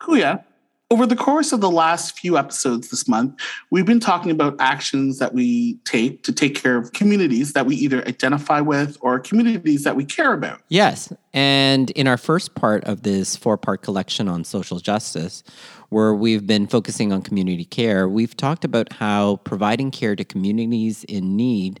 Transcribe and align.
Kuya, 0.00 0.44
over 0.92 1.06
the 1.06 1.14
course 1.14 1.52
of 1.52 1.60
the 1.60 1.70
last 1.70 2.18
few 2.18 2.36
episodes 2.36 2.88
this 2.90 3.06
month, 3.06 3.40
we've 3.70 3.86
been 3.86 4.00
talking 4.00 4.32
about 4.32 4.56
actions 4.58 5.20
that 5.20 5.32
we 5.32 5.74
take 5.84 6.24
to 6.24 6.32
take 6.32 6.56
care 6.60 6.76
of 6.76 6.92
communities 6.92 7.52
that 7.52 7.64
we 7.64 7.76
either 7.76 8.06
identify 8.08 8.60
with 8.60 8.98
or 9.00 9.20
communities 9.20 9.84
that 9.84 9.94
we 9.94 10.04
care 10.04 10.32
about. 10.32 10.60
Yes. 10.68 11.12
And 11.32 11.90
in 11.92 12.08
our 12.08 12.16
first 12.16 12.56
part 12.56 12.82
of 12.84 13.02
this 13.02 13.36
four 13.36 13.56
part 13.56 13.82
collection 13.82 14.26
on 14.26 14.42
social 14.42 14.80
justice, 14.80 15.44
where 15.90 16.12
we've 16.12 16.46
been 16.46 16.66
focusing 16.66 17.12
on 17.12 17.22
community 17.22 17.64
care, 17.64 18.08
we've 18.08 18.36
talked 18.36 18.64
about 18.64 18.92
how 18.92 19.36
providing 19.44 19.92
care 19.92 20.16
to 20.16 20.24
communities 20.24 21.04
in 21.04 21.36
need 21.36 21.78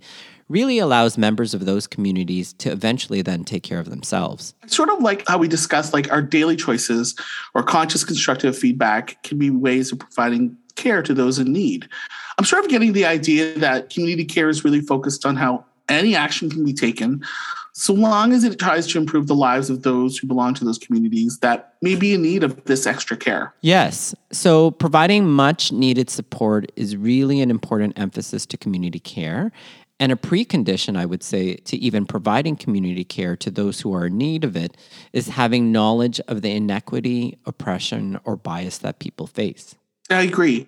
really 0.50 0.78
allows 0.78 1.16
members 1.16 1.54
of 1.54 1.64
those 1.64 1.86
communities 1.86 2.52
to 2.54 2.70
eventually 2.70 3.22
then 3.22 3.44
take 3.44 3.62
care 3.62 3.78
of 3.78 3.88
themselves. 3.88 4.52
It's 4.64 4.76
Sort 4.76 4.90
of 4.90 5.00
like 5.00 5.26
how 5.28 5.38
we 5.38 5.48
discussed, 5.48 5.94
like 5.94 6.10
our 6.12 6.20
daily 6.20 6.56
choices 6.56 7.14
or 7.54 7.62
conscious 7.62 8.04
constructive 8.04 8.58
feedback 8.58 9.22
can 9.22 9.38
be 9.38 9.48
ways 9.48 9.92
of 9.92 10.00
providing 10.00 10.56
care 10.74 11.02
to 11.02 11.14
those 11.14 11.38
in 11.38 11.52
need. 11.52 11.88
I'm 12.36 12.44
sort 12.44 12.64
of 12.64 12.70
getting 12.70 12.92
the 12.92 13.06
idea 13.06 13.58
that 13.58 13.90
community 13.90 14.24
care 14.24 14.48
is 14.48 14.64
really 14.64 14.80
focused 14.80 15.24
on 15.24 15.36
how 15.36 15.64
any 15.88 16.14
action 16.14 16.50
can 16.50 16.64
be 16.64 16.72
taken 16.72 17.24
so 17.72 17.94
long 17.94 18.32
as 18.32 18.44
it 18.44 18.58
tries 18.58 18.86
to 18.88 18.98
improve 18.98 19.26
the 19.26 19.34
lives 19.34 19.70
of 19.70 19.82
those 19.82 20.18
who 20.18 20.26
belong 20.26 20.54
to 20.54 20.64
those 20.64 20.78
communities 20.78 21.38
that 21.38 21.74
may 21.82 21.94
be 21.94 22.14
in 22.14 22.22
need 22.22 22.42
of 22.42 22.62
this 22.64 22.86
extra 22.86 23.16
care. 23.16 23.54
Yes. 23.60 24.14
So 24.32 24.72
providing 24.72 25.28
much 25.28 25.72
needed 25.72 26.10
support 26.10 26.70
is 26.76 26.96
really 26.96 27.40
an 27.40 27.50
important 27.50 27.98
emphasis 27.98 28.44
to 28.46 28.56
community 28.56 28.98
care. 28.98 29.52
And 30.00 30.10
a 30.10 30.16
precondition, 30.16 30.96
I 30.96 31.04
would 31.04 31.22
say, 31.22 31.56
to 31.56 31.76
even 31.76 32.06
providing 32.06 32.56
community 32.56 33.04
care 33.04 33.36
to 33.36 33.50
those 33.50 33.82
who 33.82 33.94
are 33.94 34.06
in 34.06 34.16
need 34.16 34.44
of 34.44 34.56
it 34.56 34.76
is 35.12 35.28
having 35.28 35.70
knowledge 35.70 36.20
of 36.26 36.40
the 36.40 36.50
inequity, 36.50 37.38
oppression, 37.44 38.18
or 38.24 38.36
bias 38.36 38.78
that 38.78 38.98
people 38.98 39.26
face. 39.26 39.74
I 40.08 40.22
agree. 40.22 40.66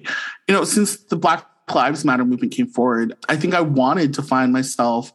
You 0.48 0.54
know, 0.54 0.64
since 0.64 0.98
the 1.04 1.16
Black 1.16 1.46
Lives 1.74 2.04
Matter 2.04 2.26
movement 2.26 2.52
came 2.52 2.66
forward, 2.66 3.14
I 3.30 3.36
think 3.36 3.54
I 3.54 3.62
wanted 3.62 4.12
to 4.14 4.22
find 4.22 4.52
myself 4.52 5.14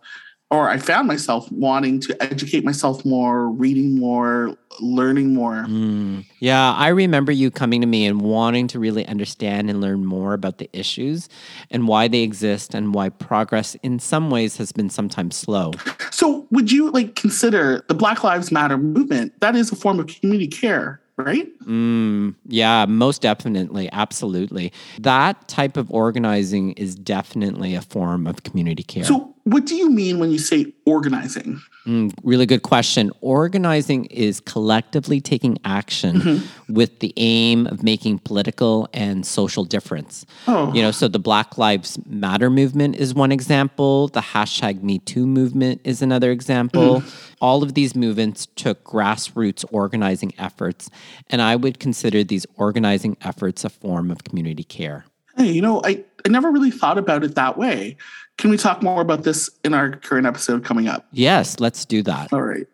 or 0.49 0.69
I 0.69 0.77
found 0.77 1.07
myself 1.07 1.51
wanting 1.51 1.99
to 2.01 2.23
educate 2.23 2.63
myself 2.63 3.03
more, 3.03 3.49
reading 3.49 3.99
more, 3.99 4.55
learning 4.79 5.33
more. 5.33 5.65
Mm. 5.67 6.25
Yeah, 6.39 6.73
I 6.73 6.87
remember 6.89 7.33
you 7.33 7.51
coming 7.51 7.81
to 7.81 7.87
me 7.87 8.05
and 8.05 8.21
wanting 8.21 8.67
to 8.69 8.79
really 8.79 9.05
understand 9.07 9.69
and 9.69 9.81
learn 9.81 10.05
more 10.05 10.33
about 10.33 10.57
the 10.57 10.69
issues 10.71 11.27
and 11.69 11.87
why 11.87 12.07
they 12.07 12.21
exist 12.21 12.73
and 12.73 12.93
why 12.93 13.09
progress 13.09 13.75
in 13.83 13.99
some 13.99 14.29
ways 14.29 14.55
has 14.57 14.71
been 14.71 14.89
sometimes 14.89 15.35
slow. 15.35 15.71
So, 16.11 16.47
would 16.51 16.71
you 16.71 16.91
like 16.91 17.15
consider 17.15 17.83
the 17.89 17.93
Black 17.93 18.23
Lives 18.23 18.51
Matter 18.51 18.77
movement? 18.77 19.39
That 19.41 19.55
is 19.55 19.71
a 19.71 19.75
form 19.75 19.99
of 19.99 20.07
community 20.07 20.47
care 20.47 21.01
right? 21.17 21.47
Mm, 21.61 22.35
yeah, 22.45 22.85
most 22.85 23.21
definitely. 23.21 23.89
Absolutely. 23.91 24.71
That 24.99 25.47
type 25.47 25.75
of 25.75 25.91
organizing 25.91 26.73
is 26.73 26.95
definitely 26.95 27.73
a 27.75 27.81
form 27.81 28.27
of 28.27 28.43
community 28.43 28.83
care. 28.83 29.03
So, 29.03 29.33
what 29.47 29.65
do 29.65 29.75
you 29.75 29.89
mean 29.89 30.19
when 30.19 30.29
you 30.29 30.39
say 30.39 30.73
organizing? 30.85 31.61
Mm, 31.85 32.13
really 32.21 32.45
good 32.45 32.63
question. 32.63 33.11
Organizing 33.21 34.03
is 34.05 34.41
collectively 34.41 35.21
taking 35.21 35.57
action 35.63 36.15
mm-hmm. 36.17 36.73
with 36.73 36.99
the 36.99 37.13
aim 37.15 37.65
of 37.67 37.81
making 37.81 38.19
political 38.19 38.89
and 38.93 39.25
social 39.25 39.63
difference. 39.63 40.25
Oh. 40.49 40.73
You 40.73 40.81
know, 40.81 40.91
so 40.91 41.07
the 41.07 41.19
Black 41.19 41.57
Lives 41.57 41.97
Matter 42.05 42.49
movement 42.49 42.97
is 42.97 43.13
one 43.13 43.31
example. 43.31 44.09
The 44.09 44.19
hashtag 44.19 44.83
Me 44.83 44.99
Too 44.99 45.25
movement 45.25 45.79
is 45.85 46.01
another 46.01 46.31
example. 46.31 46.99
Mm. 46.99 47.35
All 47.39 47.63
of 47.63 47.73
these 47.73 47.95
movements 47.95 48.47
took 48.57 48.83
grassroots 48.83 49.63
organizing 49.71 50.33
efforts, 50.37 50.89
and 51.29 51.41
I 51.41 51.55
would 51.55 51.79
consider 51.79 52.21
these 52.21 52.45
organizing 52.57 53.15
efforts 53.21 53.63
a 53.63 53.69
form 53.69 54.11
of 54.11 54.25
community 54.25 54.65
care. 54.65 55.05
Hey, 55.37 55.51
you 55.51 55.61
know, 55.61 55.81
I, 55.85 56.03
I 56.25 56.29
never 56.29 56.51
really 56.51 56.71
thought 56.71 56.97
about 56.97 57.23
it 57.23 57.35
that 57.35 57.57
way. 57.57 57.95
Can 58.37 58.51
we 58.51 58.57
talk 58.57 58.83
more 58.83 59.01
about 59.01 59.23
this 59.23 59.49
in 59.63 59.73
our 59.73 59.91
current 59.91 60.27
episode 60.27 60.63
coming 60.63 60.87
up? 60.87 61.07
Yes, 61.11 61.59
let's 61.59 61.85
do 61.85 62.03
that. 62.03 62.31
All 62.31 62.43
right. 62.43 62.67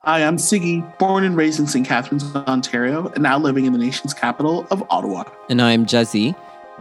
Hi, 0.00 0.22
I'm 0.22 0.36
Sigi, 0.36 0.98
born 0.98 1.24
and 1.24 1.34
raised 1.34 1.58
in 1.58 1.66
St. 1.66 1.86
Catharines, 1.86 2.22
Ontario, 2.36 3.08
and 3.08 3.22
now 3.22 3.38
living 3.38 3.64
in 3.64 3.72
the 3.72 3.78
nation's 3.78 4.12
capital 4.12 4.66
of 4.70 4.84
Ottawa. 4.90 5.24
And 5.48 5.62
I'm 5.62 5.86
Jezzie, 5.86 6.34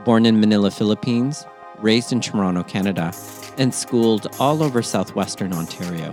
born 0.03 0.25
in 0.25 0.41
Manila, 0.41 0.71
Philippines, 0.71 1.45
raised 1.79 2.11
in 2.11 2.19
Toronto, 2.19 2.63
Canada, 2.63 3.13
and 3.57 3.73
schooled 3.73 4.27
all 4.39 4.61
over 4.61 4.83
southwestern 4.83 5.53
Ontario. 5.53 6.11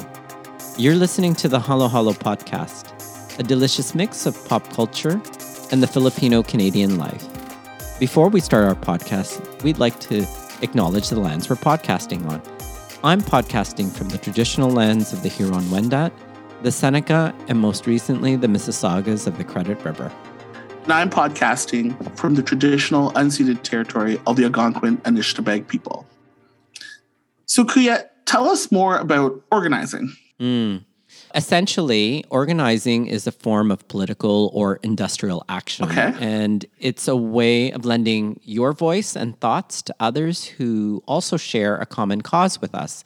You're 0.79 0.95
listening 0.95 1.35
to 1.35 1.49
the 1.49 1.61
Halo 1.61 1.89
Halo 1.89 2.13
podcast, 2.13 3.39
a 3.41 3.43
delicious 3.43 3.93
mix 3.95 4.25
of 4.25 4.43
pop 4.49 4.67
culture 4.71 5.21
and 5.73 5.83
the 5.83 5.89
Filipino 5.89 6.45
Canadian 6.45 6.97
life. 6.97 7.27
Before 7.99 8.29
we 8.29 8.41
start 8.41 8.65
our 8.67 8.77
podcast, 8.77 9.63
we'd 9.65 9.79
like 9.79 9.99
to 10.01 10.25
acknowledge 10.63 11.09
the 11.09 11.21
lands 11.21 11.49
we're 11.49 11.57
podcasting 11.57 12.27
on. 12.29 12.43
I'm 13.05 13.21
podcasting 13.21 13.91
from 13.91 14.09
the 14.09 14.19
traditional 14.19 14.71
lands 14.71 15.13
of 15.13 15.23
the 15.23 15.29
Huron 15.29 15.65
Wendat, 15.65 16.13
the 16.63 16.71
Seneca, 16.71 17.35
and 17.49 17.59
most 17.59 17.87
recently 17.87 18.37
the 18.37 18.47
Mississaugas 18.47 19.27
of 19.27 19.39
the 19.39 19.45
Credit 19.45 19.83
River. 19.85 20.13
And 20.85 20.93
I'm 20.93 21.11
podcasting 21.11 22.17
from 22.17 22.35
the 22.35 22.43
traditional 22.43 23.13
unceded 23.13 23.63
territory 23.63 24.21
of 24.27 24.37
the 24.37 24.45
Algonquin 24.45 25.01
and 25.05 25.17
Anishinaabeg 25.17 25.69
people. 25.69 26.07
So, 27.47 27.65
Kuya, 27.65 28.09
tell 28.25 28.49
us 28.49 28.73
more 28.73 28.99
about 28.99 29.43
organizing. 29.51 30.17
Mm. 30.41 30.85
Essentially, 31.35 32.25
organizing 32.31 33.07
is 33.07 33.27
a 33.27 33.33
form 33.33 33.71
of 33.71 33.87
political 33.89 34.51
or 34.53 34.79
industrial 34.83 35.45
action. 35.49 35.87
Okay. 35.87 36.13
And 36.21 36.65
it's 36.79 37.09
a 37.09 37.17
way 37.17 37.71
of 37.71 37.85
lending 37.85 38.41
your 38.43 38.73
voice 38.73 39.17
and 39.17 39.39
thoughts 39.41 39.83
to 39.83 39.95
others 39.99 40.45
who 40.45 41.03
also 41.07 41.37
share 41.37 41.77
a 41.77 41.87
common 41.87 42.21
cause 42.21 42.61
with 42.61 42.75
us. 42.75 43.03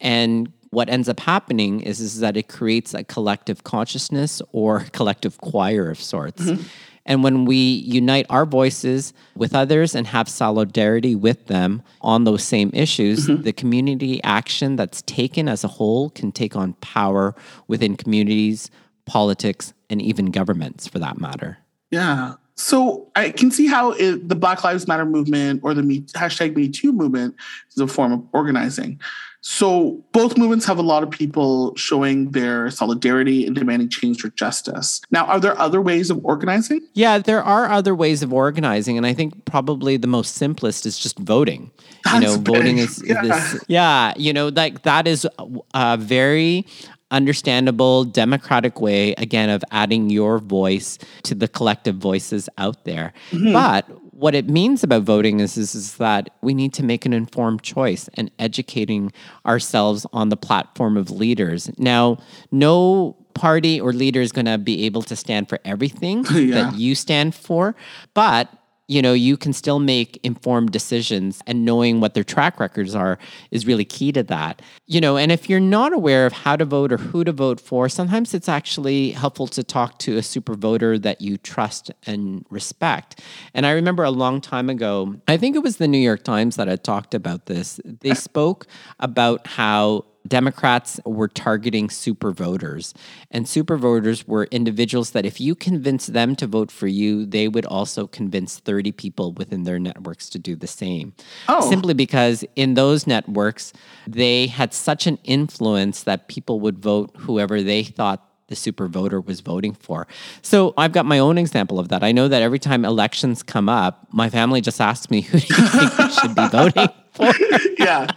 And 0.00 0.52
what 0.70 0.88
ends 0.88 1.08
up 1.08 1.20
happening 1.20 1.80
is, 1.80 2.00
is 2.00 2.20
that 2.20 2.36
it 2.36 2.48
creates 2.48 2.94
a 2.94 3.04
collective 3.04 3.64
consciousness 3.64 4.42
or 4.52 4.80
collective 4.92 5.38
choir 5.38 5.90
of 5.90 6.00
sorts. 6.00 6.42
Mm-hmm. 6.42 6.62
And 7.06 7.22
when 7.22 7.44
we 7.44 7.56
unite 7.56 8.26
our 8.30 8.46
voices 8.46 9.12
with 9.36 9.54
others 9.54 9.94
and 9.94 10.06
have 10.06 10.28
solidarity 10.28 11.14
with 11.14 11.46
them 11.46 11.82
on 12.00 12.24
those 12.24 12.42
same 12.42 12.70
issues, 12.72 13.26
mm-hmm. 13.26 13.42
the 13.42 13.52
community 13.52 14.22
action 14.24 14.76
that's 14.76 15.02
taken 15.02 15.48
as 15.48 15.64
a 15.64 15.68
whole 15.68 16.10
can 16.10 16.32
take 16.32 16.56
on 16.56 16.72
power 16.74 17.34
within 17.68 17.96
communities, 17.96 18.70
politics, 19.04 19.74
and 19.90 20.00
even 20.00 20.30
governments 20.30 20.88
for 20.88 20.98
that 20.98 21.20
matter. 21.20 21.58
Yeah. 21.90 22.34
So 22.56 23.10
I 23.16 23.30
can 23.30 23.50
see 23.50 23.66
how 23.66 23.92
it, 23.92 24.28
the 24.28 24.36
Black 24.36 24.64
Lives 24.64 24.86
Matter 24.86 25.04
movement 25.04 25.60
or 25.62 25.74
the 25.74 25.82
Me, 25.82 26.00
hashtag 26.02 26.56
Me 26.56 26.68
Too 26.68 26.92
movement 26.92 27.34
is 27.70 27.78
a 27.78 27.86
form 27.86 28.12
of 28.12 28.24
organizing. 28.32 29.00
So 29.46 30.02
both 30.12 30.38
movements 30.38 30.64
have 30.64 30.78
a 30.78 30.82
lot 30.82 31.02
of 31.02 31.10
people 31.10 31.76
showing 31.76 32.30
their 32.30 32.70
solidarity 32.70 33.46
and 33.46 33.54
demanding 33.54 33.90
change 33.90 34.22
for 34.22 34.30
justice. 34.30 35.02
Now, 35.10 35.26
are 35.26 35.38
there 35.38 35.56
other 35.58 35.82
ways 35.82 36.08
of 36.08 36.24
organizing? 36.24 36.80
Yeah, 36.94 37.18
there 37.18 37.42
are 37.42 37.70
other 37.70 37.94
ways 37.94 38.22
of 38.22 38.32
organizing, 38.32 38.96
and 38.96 39.06
I 39.06 39.12
think 39.12 39.44
probably 39.44 39.98
the 39.98 40.06
most 40.06 40.36
simplest 40.36 40.86
is 40.86 40.98
just 40.98 41.18
voting. 41.18 41.70
That's 42.04 42.14
you 42.14 42.20
know, 42.22 42.38
big. 42.38 42.54
voting 42.54 42.78
is, 42.78 43.04
yeah. 43.06 43.20
This, 43.20 43.64
yeah, 43.68 44.14
you 44.16 44.32
know, 44.32 44.48
like 44.48 44.82
that 44.84 45.06
is 45.06 45.28
a 45.74 45.98
very 45.98 46.66
understandable 47.10 48.04
democratic 48.04 48.80
way 48.80 49.12
again 49.18 49.50
of 49.50 49.62
adding 49.70 50.08
your 50.08 50.38
voice 50.38 50.98
to 51.24 51.34
the 51.34 51.48
collective 51.48 51.96
voices 51.96 52.48
out 52.56 52.86
there. 52.86 53.12
Mm-hmm. 53.30 53.52
But 53.52 53.86
what 54.16 54.34
it 54.34 54.48
means 54.48 54.84
about 54.84 55.02
voting 55.02 55.40
is, 55.40 55.56
is, 55.56 55.74
is 55.74 55.96
that 55.96 56.30
we 56.40 56.54
need 56.54 56.72
to 56.74 56.84
make 56.84 57.04
an 57.04 57.12
informed 57.12 57.62
choice 57.62 58.08
and 58.14 58.30
educating 58.38 59.12
ourselves 59.44 60.06
on 60.12 60.28
the 60.28 60.36
platform 60.36 60.96
of 60.96 61.10
leaders. 61.10 61.70
Now, 61.78 62.18
no 62.52 63.16
party 63.34 63.80
or 63.80 63.92
leader 63.92 64.20
is 64.20 64.30
going 64.30 64.46
to 64.46 64.58
be 64.58 64.84
able 64.86 65.02
to 65.02 65.16
stand 65.16 65.48
for 65.48 65.58
everything 65.64 66.24
yeah. 66.32 66.54
that 66.54 66.76
you 66.76 66.94
stand 66.94 67.34
for, 67.34 67.74
but 68.14 68.48
you 68.86 69.00
know, 69.00 69.12
you 69.12 69.36
can 69.36 69.52
still 69.52 69.78
make 69.78 70.18
informed 70.22 70.70
decisions 70.70 71.40
and 71.46 71.64
knowing 71.64 72.00
what 72.00 72.14
their 72.14 72.24
track 72.24 72.60
records 72.60 72.94
are 72.94 73.18
is 73.50 73.66
really 73.66 73.84
key 73.84 74.12
to 74.12 74.22
that. 74.24 74.60
You 74.86 75.00
know, 75.00 75.16
and 75.16 75.32
if 75.32 75.48
you're 75.48 75.60
not 75.60 75.92
aware 75.92 76.26
of 76.26 76.32
how 76.32 76.56
to 76.56 76.64
vote 76.64 76.92
or 76.92 76.98
who 76.98 77.24
to 77.24 77.32
vote 77.32 77.60
for, 77.60 77.88
sometimes 77.88 78.34
it's 78.34 78.48
actually 78.48 79.12
helpful 79.12 79.46
to 79.48 79.64
talk 79.64 79.98
to 80.00 80.18
a 80.18 80.22
super 80.22 80.54
voter 80.54 80.98
that 80.98 81.20
you 81.20 81.38
trust 81.38 81.90
and 82.06 82.44
respect. 82.50 83.22
And 83.54 83.64
I 83.64 83.70
remember 83.70 84.04
a 84.04 84.10
long 84.10 84.40
time 84.40 84.68
ago, 84.68 85.16
I 85.26 85.38
think 85.38 85.56
it 85.56 85.62
was 85.62 85.78
the 85.78 85.88
New 85.88 85.98
York 85.98 86.22
Times 86.22 86.56
that 86.56 86.68
had 86.68 86.84
talked 86.84 87.14
about 87.14 87.46
this. 87.46 87.80
They 87.84 88.14
spoke 88.14 88.66
about 89.00 89.46
how 89.46 90.04
Democrats 90.26 90.98
were 91.04 91.28
targeting 91.28 91.90
super 91.90 92.32
voters. 92.32 92.94
And 93.30 93.48
super 93.48 93.76
voters 93.76 94.26
were 94.26 94.44
individuals 94.44 95.10
that 95.10 95.26
if 95.26 95.40
you 95.40 95.54
convince 95.54 96.06
them 96.06 96.34
to 96.36 96.46
vote 96.46 96.70
for 96.70 96.86
you, 96.86 97.26
they 97.26 97.46
would 97.46 97.66
also 97.66 98.06
convince 98.06 98.58
30 98.58 98.92
people 98.92 99.32
within 99.32 99.64
their 99.64 99.78
networks 99.78 100.30
to 100.30 100.38
do 100.38 100.56
the 100.56 100.66
same. 100.66 101.14
Oh. 101.48 101.68
Simply 101.68 101.94
because 101.94 102.44
in 102.56 102.74
those 102.74 103.06
networks, 103.06 103.72
they 104.06 104.46
had 104.46 104.72
such 104.72 105.06
an 105.06 105.18
influence 105.24 106.02
that 106.04 106.28
people 106.28 106.60
would 106.60 106.78
vote 106.78 107.10
whoever 107.18 107.62
they 107.62 107.84
thought 107.84 108.30
the 108.48 108.56
super 108.56 108.88
voter 108.88 109.20
was 109.20 109.40
voting 109.40 109.74
for. 109.74 110.06
So 110.42 110.74
I've 110.76 110.92
got 110.92 111.06
my 111.06 111.18
own 111.18 111.38
example 111.38 111.78
of 111.78 111.88
that. 111.88 112.02
I 112.02 112.12
know 112.12 112.28
that 112.28 112.42
every 112.42 112.58
time 112.58 112.84
elections 112.84 113.42
come 113.42 113.68
up, 113.68 114.06
my 114.12 114.28
family 114.28 114.60
just 114.60 114.80
asks 114.80 115.10
me, 115.10 115.20
who 115.22 115.38
do 115.38 115.46
you 115.46 115.68
think 115.68 115.98
we 115.98 116.10
should 116.10 116.34
be 116.34 116.48
voting 116.52 116.88
for? 117.12 117.32
yeah. 117.78 118.10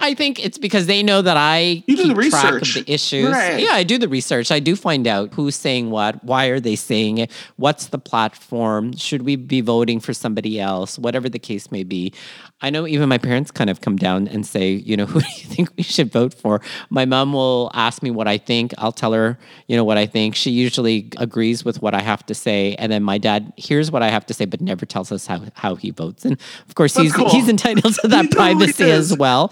I 0.00 0.14
think 0.14 0.44
it's 0.44 0.58
because 0.58 0.86
they 0.86 1.02
know 1.02 1.22
that 1.22 1.36
I 1.36 1.82
You 1.86 1.96
do 1.96 2.08
the 2.08 2.14
track 2.14 2.52
research. 2.54 2.76
of 2.76 2.86
the 2.86 2.92
issues. 2.92 3.30
Right. 3.30 3.60
Yeah, 3.60 3.72
I 3.72 3.82
do 3.84 3.98
the 3.98 4.08
research. 4.08 4.50
I 4.50 4.60
do 4.60 4.76
find 4.76 5.06
out 5.06 5.32
who's 5.34 5.56
saying 5.56 5.90
what, 5.90 6.22
why 6.24 6.46
are 6.46 6.60
they 6.60 6.76
saying 6.76 7.18
it, 7.18 7.30
what's 7.56 7.86
the 7.86 7.98
platform, 7.98 8.96
should 8.96 9.22
we 9.22 9.36
be 9.36 9.60
voting 9.60 10.00
for 10.00 10.12
somebody 10.14 10.60
else, 10.60 10.98
whatever 10.98 11.28
the 11.28 11.38
case 11.38 11.70
may 11.70 11.82
be. 11.84 12.12
I 12.64 12.70
know 12.70 12.86
even 12.86 13.08
my 13.08 13.18
parents 13.18 13.50
kind 13.50 13.68
of 13.70 13.80
come 13.80 13.96
down 13.96 14.28
and 14.28 14.46
say, 14.46 14.70
you 14.70 14.96
know, 14.96 15.06
who 15.12 15.20
do 15.20 15.26
you 15.36 15.44
think 15.48 15.70
we 15.76 15.82
should 15.82 16.12
vote 16.12 16.32
for? 16.32 16.60
My 16.90 17.04
mom 17.04 17.32
will 17.32 17.70
ask 17.74 18.02
me 18.02 18.10
what 18.12 18.28
I 18.28 18.38
think. 18.38 18.72
I'll 18.78 18.92
tell 18.92 19.12
her, 19.12 19.36
you 19.66 19.76
know, 19.76 19.82
what 19.84 19.98
I 19.98 20.06
think. 20.06 20.36
She 20.36 20.50
usually 20.52 21.08
agrees 21.18 21.64
with 21.64 21.82
what 21.82 21.92
I 21.94 22.00
have 22.00 22.24
to 22.26 22.34
say, 22.34 22.74
and 22.78 22.90
then 22.92 23.02
my 23.02 23.18
dad 23.18 23.52
hears 23.56 23.90
what 23.90 24.02
I 24.02 24.10
have 24.10 24.26
to 24.26 24.34
say, 24.34 24.44
but 24.44 24.60
never 24.60 24.86
tells 24.86 25.10
us 25.10 25.26
how 25.26 25.42
how 25.54 25.74
he 25.74 25.90
votes. 25.90 26.24
And 26.24 26.38
of 26.68 26.74
course, 26.76 26.94
That's 26.94 27.04
he's 27.04 27.12
cool. 27.12 27.30
he's 27.30 27.48
entitled 27.48 27.94
to 27.96 28.08
that 28.08 28.22
totally 28.30 28.66
privacy 28.66 28.90
as 28.90 29.16
well. 29.16 29.51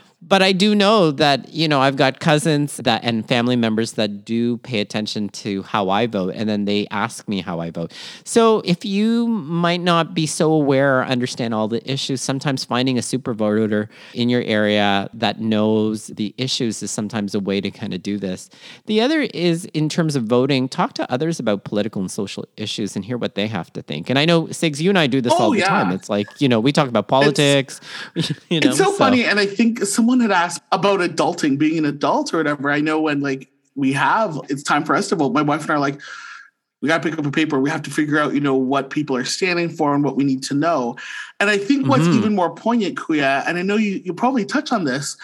But 0.31 0.41
I 0.41 0.53
do 0.53 0.73
know 0.73 1.11
that, 1.11 1.53
you 1.53 1.67
know, 1.67 1.81
I've 1.81 1.97
got 1.97 2.21
cousins 2.21 2.77
that 2.77 3.03
and 3.03 3.27
family 3.27 3.57
members 3.57 3.91
that 3.93 4.23
do 4.23 4.59
pay 4.59 4.79
attention 4.79 5.27
to 5.43 5.61
how 5.63 5.89
I 5.89 6.07
vote 6.07 6.33
and 6.37 6.47
then 6.47 6.63
they 6.63 6.87
ask 6.89 7.27
me 7.27 7.41
how 7.41 7.59
I 7.59 7.69
vote. 7.69 7.91
So 8.23 8.61
if 8.63 8.85
you 8.85 9.27
might 9.27 9.81
not 9.81 10.13
be 10.13 10.25
so 10.25 10.53
aware 10.53 10.99
or 10.99 11.03
understand 11.03 11.53
all 11.53 11.67
the 11.67 11.83
issues, 11.91 12.21
sometimes 12.21 12.63
finding 12.63 12.97
a 12.97 13.01
super 13.01 13.33
voter 13.33 13.89
in 14.13 14.29
your 14.29 14.41
area 14.43 15.09
that 15.15 15.41
knows 15.41 16.07
the 16.07 16.33
issues 16.37 16.81
is 16.81 16.91
sometimes 16.91 17.35
a 17.35 17.41
way 17.41 17.59
to 17.59 17.69
kind 17.69 17.93
of 17.93 18.01
do 18.01 18.17
this. 18.17 18.49
The 18.85 19.01
other 19.01 19.23
is 19.33 19.65
in 19.73 19.89
terms 19.89 20.15
of 20.15 20.23
voting, 20.23 20.69
talk 20.69 20.93
to 20.93 21.11
others 21.11 21.41
about 21.41 21.65
political 21.65 22.01
and 22.01 22.09
social 22.09 22.45
issues 22.55 22.95
and 22.95 23.03
hear 23.03 23.17
what 23.17 23.35
they 23.35 23.47
have 23.47 23.73
to 23.73 23.81
think. 23.81 24.09
And 24.09 24.17
I 24.17 24.23
know 24.23 24.43
Sigs, 24.43 24.79
you 24.79 24.87
and 24.91 24.97
I 24.97 25.07
do 25.07 25.19
this 25.19 25.33
Oh, 25.33 25.43
all 25.43 25.51
the 25.51 25.59
yeah. 25.59 25.67
time. 25.67 25.91
It's 25.91 26.09
like, 26.09 26.27
you 26.39 26.47
know, 26.47 26.61
we 26.61 26.71
talk 26.71 26.87
about 26.87 27.09
politics. 27.09 27.81
you 28.49 28.61
know, 28.61 28.69
it's 28.69 28.77
so, 28.77 28.93
funny 28.93 29.25
and 29.25 29.37
i 29.39 29.45
think 29.45 29.79
someone 29.83 30.20
had 30.21 30.31
asked 30.31 30.61
about 30.71 30.99
adulting 30.99 31.57
being 31.57 31.77
an 31.77 31.85
adult 31.85 32.33
or 32.33 32.37
whatever 32.37 32.69
i 32.71 32.79
know 32.79 33.01
when 33.01 33.21
like 33.21 33.49
we 33.75 33.93
have 33.93 34.39
it's 34.49 34.63
time 34.63 34.83
for 34.83 34.95
us 34.95 35.07
to 35.09 35.15
vote. 35.15 35.33
My 35.33 35.41
wife 35.41 35.61
and 35.61 35.71
i 35.71 35.75
are 35.75 35.79
like 35.79 36.01
we 36.81 36.87
got 36.87 37.03
to 37.03 37.09
pick 37.09 37.19
up 37.19 37.25
a 37.27 37.31
paper. 37.31 37.59
We 37.59 37.69
have 37.69 37.83
to 37.83 37.91
figure 37.91 38.17
out 38.17 38.33
you 38.33 38.39
know 38.39 38.55
what 38.55 38.89
people 38.89 39.15
are 39.15 39.23
standing 39.23 39.69
for 39.69 39.93
and 39.93 40.03
what 40.03 40.15
we 40.15 40.23
need 40.23 40.43
to 40.43 40.53
know. 40.53 40.95
And 41.39 41.49
i 41.49 41.57
think 41.57 41.87
what's 41.87 42.03
Mhm. 42.07 42.15
even 42.17 42.35
more 42.35 42.53
poignant 42.53 42.95
kuya 42.97 43.43
and 43.47 43.57
i 43.57 43.61
know 43.61 43.77
you 43.77 44.01
you 44.03 44.13
probably 44.13 44.45
touch 44.45 44.71
on 44.71 44.83
this 44.83 45.15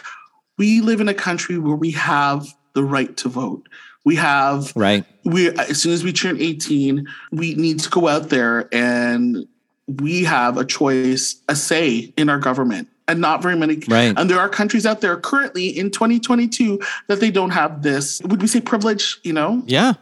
we 0.57 0.81
live 0.81 1.01
in 1.01 1.09
a 1.09 1.13
country 1.13 1.57
where 1.57 1.75
we 1.75 1.91
have 1.91 2.47
the 2.73 2.83
right 2.83 3.15
to 3.17 3.29
vote. 3.29 3.67
We 4.05 4.15
have 4.15 4.71
Right. 4.75 5.03
we 5.25 5.49
as 5.49 5.81
soon 5.81 5.91
as 5.93 6.03
we 6.03 6.13
turn 6.13 6.37
18 6.39 7.05
we 7.31 7.55
need 7.55 7.79
to 7.81 7.89
go 7.89 8.07
out 8.07 8.29
there 8.29 8.69
and 8.73 9.45
we 9.87 10.23
have 10.23 10.57
a 10.57 10.65
choice 10.65 11.35
a 11.49 11.55
say 11.55 12.13
in 12.17 12.29
our 12.29 12.39
government 12.39 12.87
and 13.07 13.19
not 13.21 13.41
very 13.41 13.55
many 13.55 13.75
Right. 13.87 14.13
and 14.17 14.29
there 14.29 14.39
are 14.39 14.49
countries 14.49 14.85
out 14.85 15.01
there 15.01 15.15
currently 15.17 15.67
in 15.67 15.91
2022 15.91 16.79
that 17.07 17.19
they 17.19 17.31
don't 17.31 17.51
have 17.51 17.81
this 17.83 18.21
would 18.25 18.41
we 18.41 18.47
say 18.47 18.61
privilege 18.61 19.19
you 19.23 19.33
know 19.33 19.63
Yeah. 19.65 19.93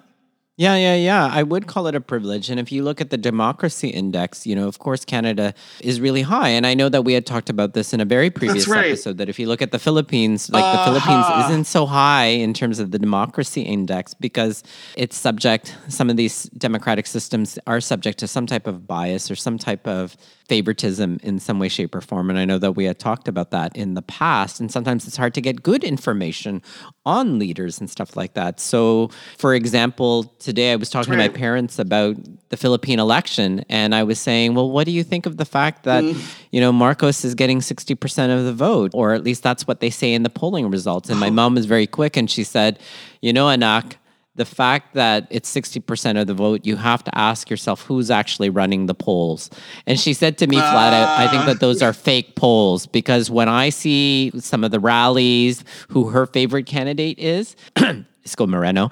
Yeah, 0.57 0.77
yeah, 0.77 0.95
yeah. 0.95 1.29
I 1.33 1.43
would 1.43 1.67
call 1.67 1.87
it 1.87 1.95
a 1.95 1.99
privilege. 1.99 2.49
And 2.49 2.61
if 2.61 2.71
you 2.71 2.81
look 2.81 3.01
at 3.01 3.09
the 3.09 3.17
democracy 3.17 3.89
index, 3.89 4.47
you 4.47 4.55
know, 4.55 4.69
of 4.69 4.79
course, 4.79 5.03
Canada 5.03 5.53
is 5.81 5.99
really 5.99 6.21
high. 6.21 6.47
And 6.47 6.65
I 6.65 6.73
know 6.75 6.87
that 6.87 7.03
we 7.03 7.11
had 7.11 7.25
talked 7.25 7.49
about 7.49 7.73
this 7.73 7.91
in 7.93 7.99
a 7.99 8.05
very 8.05 8.29
previous 8.29 8.65
right. 8.65 8.85
episode 8.87 9.17
that 9.17 9.27
if 9.27 9.37
you 9.37 9.47
look 9.49 9.61
at 9.61 9.73
the 9.73 9.79
Philippines, 9.79 10.49
like 10.49 10.63
the 10.63 10.79
Uh-huh. 10.79 10.85
Philippines 11.01 11.45
isn't 11.49 11.65
so 11.65 11.85
high 11.85 12.27
in 12.27 12.53
terms 12.53 12.79
of 12.79 12.91
the 12.91 12.99
democracy 12.99 13.63
index 13.63 14.13
because 14.13 14.63
it's 14.95 15.17
subject, 15.17 15.75
some 15.89 16.09
of 16.09 16.15
these 16.15 16.43
democratic 16.57 17.05
systems 17.07 17.59
are 17.67 17.81
subject 17.81 18.17
to 18.19 18.25
some 18.27 18.45
type 18.47 18.65
of 18.65 18.87
bias 18.87 19.29
or 19.29 19.35
some 19.35 19.57
type 19.57 19.85
of 19.85 20.15
favoritism 20.47 21.19
in 21.23 21.39
some 21.39 21.59
way, 21.59 21.67
shape, 21.67 21.95
or 21.95 22.01
form. 22.01 22.29
And 22.29 22.37
I 22.37 22.45
know 22.45 22.59
that 22.59 22.73
we 22.73 22.85
had 22.85 22.99
talked 22.99 23.27
about 23.27 23.51
that 23.51 23.75
in 23.75 23.95
the 23.95 24.01
past. 24.01 24.59
And 24.59 24.71
sometimes 24.71 25.07
it's 25.07 25.17
hard 25.17 25.33
to 25.33 25.41
get 25.41 25.63
good 25.63 25.83
information 25.83 26.61
on 27.05 27.39
leaders 27.39 27.79
and 27.79 27.89
stuff 27.89 28.15
like 28.15 28.33
that. 28.35 28.59
So, 28.59 29.09
for 29.37 29.55
example, 29.55 30.23
today 30.39 30.71
I 30.71 30.75
was 30.75 30.89
talking 30.89 31.11
to 31.11 31.17
my 31.17 31.29
parents 31.29 31.79
about 31.79 32.17
the 32.49 32.57
Philippine 32.57 32.99
election, 32.99 33.65
and 33.69 33.95
I 33.95 34.03
was 34.03 34.19
saying, 34.19 34.53
well, 34.53 34.69
what 34.69 34.85
do 34.85 34.91
you 34.91 35.03
think 35.03 35.25
of 35.25 35.37
the 35.37 35.45
fact 35.45 35.83
that, 35.83 36.03
mm. 36.03 36.35
you 36.51 36.61
know, 36.61 36.71
Marcos 36.71 37.25
is 37.25 37.33
getting 37.33 37.59
60% 37.59 38.37
of 38.37 38.45
the 38.45 38.53
vote, 38.53 38.91
or 38.93 39.13
at 39.13 39.23
least 39.23 39.41
that's 39.41 39.65
what 39.67 39.79
they 39.79 39.89
say 39.89 40.13
in 40.13 40.23
the 40.23 40.29
polling 40.29 40.69
results? 40.69 41.09
And 41.09 41.19
my 41.19 41.29
oh. 41.29 41.31
mom 41.31 41.55
was 41.55 41.65
very 41.65 41.87
quick 41.87 42.15
and 42.17 42.29
she 42.29 42.43
said, 42.43 42.79
you 43.21 43.33
know, 43.33 43.49
Anak, 43.49 43.97
the 44.35 44.45
fact 44.45 44.93
that 44.93 45.27
it's 45.29 45.53
60% 45.53 46.19
of 46.19 46.27
the 46.27 46.33
vote, 46.33 46.65
you 46.65 46.75
have 46.75 47.03
to 47.05 47.17
ask 47.17 47.49
yourself 47.49 47.83
who's 47.83 48.11
actually 48.11 48.49
running 48.49 48.85
the 48.85 48.93
polls. 48.93 49.49
And 49.87 49.99
she 49.99 50.13
said 50.13 50.37
to 50.39 50.47
me 50.47 50.57
flat 50.57 50.93
out, 50.93 51.19
I 51.19 51.27
think 51.29 51.45
that 51.45 51.59
those 51.59 51.81
are 51.81 51.93
fake 51.93 52.35
polls 52.35 52.85
because 52.85 53.29
when 53.29 53.47
I 53.47 53.69
see 53.69 54.31
some 54.39 54.63
of 54.63 54.71
the 54.71 54.79
rallies, 54.79 55.63
who 55.89 56.09
her 56.09 56.25
favorite 56.25 56.65
candidate 56.65 57.17
is, 57.17 57.55
Isko 58.27 58.47
Moreno, 58.47 58.89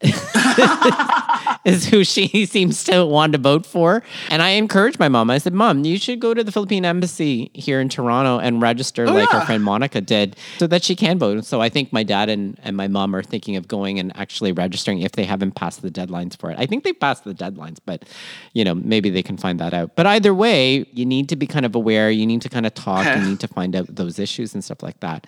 is 1.64 1.86
who 1.86 2.04
she 2.04 2.46
seems 2.46 2.84
to 2.84 3.04
want 3.04 3.32
to 3.32 3.38
vote 3.38 3.66
for. 3.66 4.02
And 4.30 4.40
I 4.40 4.50
encouraged 4.50 4.98
my 4.98 5.08
mom. 5.08 5.30
I 5.30 5.38
said, 5.38 5.52
Mom, 5.52 5.84
you 5.84 5.98
should 5.98 6.20
go 6.20 6.32
to 6.32 6.44
the 6.44 6.52
Philippine 6.52 6.84
embassy 6.84 7.50
here 7.52 7.80
in 7.80 7.88
Toronto 7.88 8.38
and 8.38 8.62
register 8.62 9.04
oh, 9.06 9.12
like 9.12 9.30
yeah. 9.32 9.40
our 9.40 9.46
friend 9.46 9.64
Monica 9.64 10.00
did 10.00 10.36
so 10.58 10.66
that 10.68 10.84
she 10.84 10.94
can 10.94 11.18
vote. 11.18 11.44
So 11.44 11.60
I 11.60 11.68
think 11.68 11.92
my 11.92 12.04
dad 12.04 12.28
and, 12.28 12.58
and 12.62 12.76
my 12.76 12.86
mom 12.86 13.14
are 13.14 13.22
thinking 13.22 13.56
of 13.56 13.66
going 13.66 13.98
and 13.98 14.16
actually 14.16 14.52
registering 14.52 15.00
if 15.00 15.12
they 15.12 15.24
haven't 15.24 15.52
passed 15.56 15.82
the 15.82 15.90
deadlines 15.90 16.38
for 16.38 16.50
it. 16.50 16.58
I 16.58 16.66
think 16.66 16.84
they 16.84 16.92
passed 16.92 17.24
the 17.24 17.34
deadlines, 17.34 17.78
but 17.84 18.04
you 18.52 18.64
know, 18.64 18.74
maybe 18.74 19.10
they 19.10 19.22
can 19.22 19.36
find 19.36 19.58
that 19.58 19.74
out. 19.74 19.96
But 19.96 20.06
either 20.06 20.32
way, 20.32 20.86
you 20.92 21.04
need 21.04 21.28
to 21.30 21.36
be 21.36 21.46
kind 21.46 21.66
of 21.66 21.74
aware, 21.74 22.10
you 22.10 22.26
need 22.26 22.42
to 22.42 22.48
kind 22.48 22.66
of 22.66 22.74
talk, 22.74 23.04
you 23.16 23.24
need 23.28 23.40
to 23.40 23.48
find 23.48 23.74
out 23.74 23.92
those 23.92 24.20
issues 24.20 24.54
and 24.54 24.62
stuff 24.62 24.82
like 24.82 25.00
that. 25.00 25.26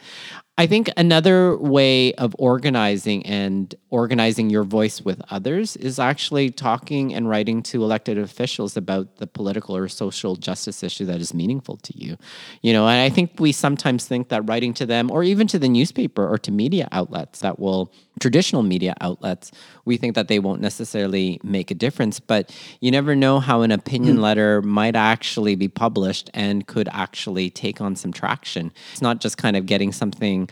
I 0.59 0.67
think 0.67 0.91
another 0.97 1.57
way 1.57 2.15
of 2.15 2.35
organizing 2.37 3.25
and 3.25 3.73
organizing 3.91 4.51
your 4.51 4.65
voice 4.65 5.01
with 5.01 5.23
others 5.31 5.77
is 5.77 6.01
actually 6.01 6.51
talking 6.51 7.15
and 7.15 7.29
writing 7.29 7.63
to 7.63 7.85
elected 7.85 8.19
officials 8.19 8.77
about 8.77 9.19
the 9.19 9.29
political 9.29 9.77
or 9.77 9.87
social 9.87 10.35
justice 10.35 10.83
issue 10.83 11.05
that 11.05 11.21
is 11.21 11.33
meaningful 11.33 11.77
to 11.77 11.97
you. 11.97 12.17
You 12.61 12.73
know, 12.73 12.89
and 12.89 13.01
I 13.01 13.09
think 13.09 13.39
we 13.39 13.53
sometimes 13.53 14.09
think 14.09 14.31
that 14.31 14.49
writing 14.49 14.75
to 14.75 14.85
them 14.85 15.13
or 15.13 15.23
even 15.23 15.47
to 15.47 15.61
the 15.61 15.69
newspaper 15.69 16.29
or 16.29 16.39
to 16.39 16.51
media 16.51 16.89
outlets 16.91 17.39
that 17.39 17.61
will 17.61 17.93
traditional 18.19 18.63
media 18.63 18.95
outlets, 19.01 19.53
we 19.85 19.97
think 19.97 20.15
that 20.15 20.29
they 20.29 20.39
won't 20.39 20.61
necessarily 20.61 21.41
make 21.43 21.71
a 21.71 21.75
difference, 21.75 22.21
but 22.21 22.55
you 22.81 22.91
never 22.91 23.15
know 23.15 23.41
how 23.41 23.63
an 23.63 23.71
opinion 23.71 24.17
hmm. 24.17 24.23
letter 24.23 24.63
might 24.63 24.97
actually 24.97 25.55
be 25.55 25.69
published 25.69 26.31
and 26.35 26.67
could 26.67 26.89
actually 26.93 27.51
take 27.51 27.81
on 27.81 27.97
some 27.97 28.13
traction. 28.13 28.73
It's 28.93 29.03
not 29.03 29.21
just 29.21 29.39
kind 29.39 29.57
of 29.57 29.67
getting 29.67 29.93
something 29.93 30.48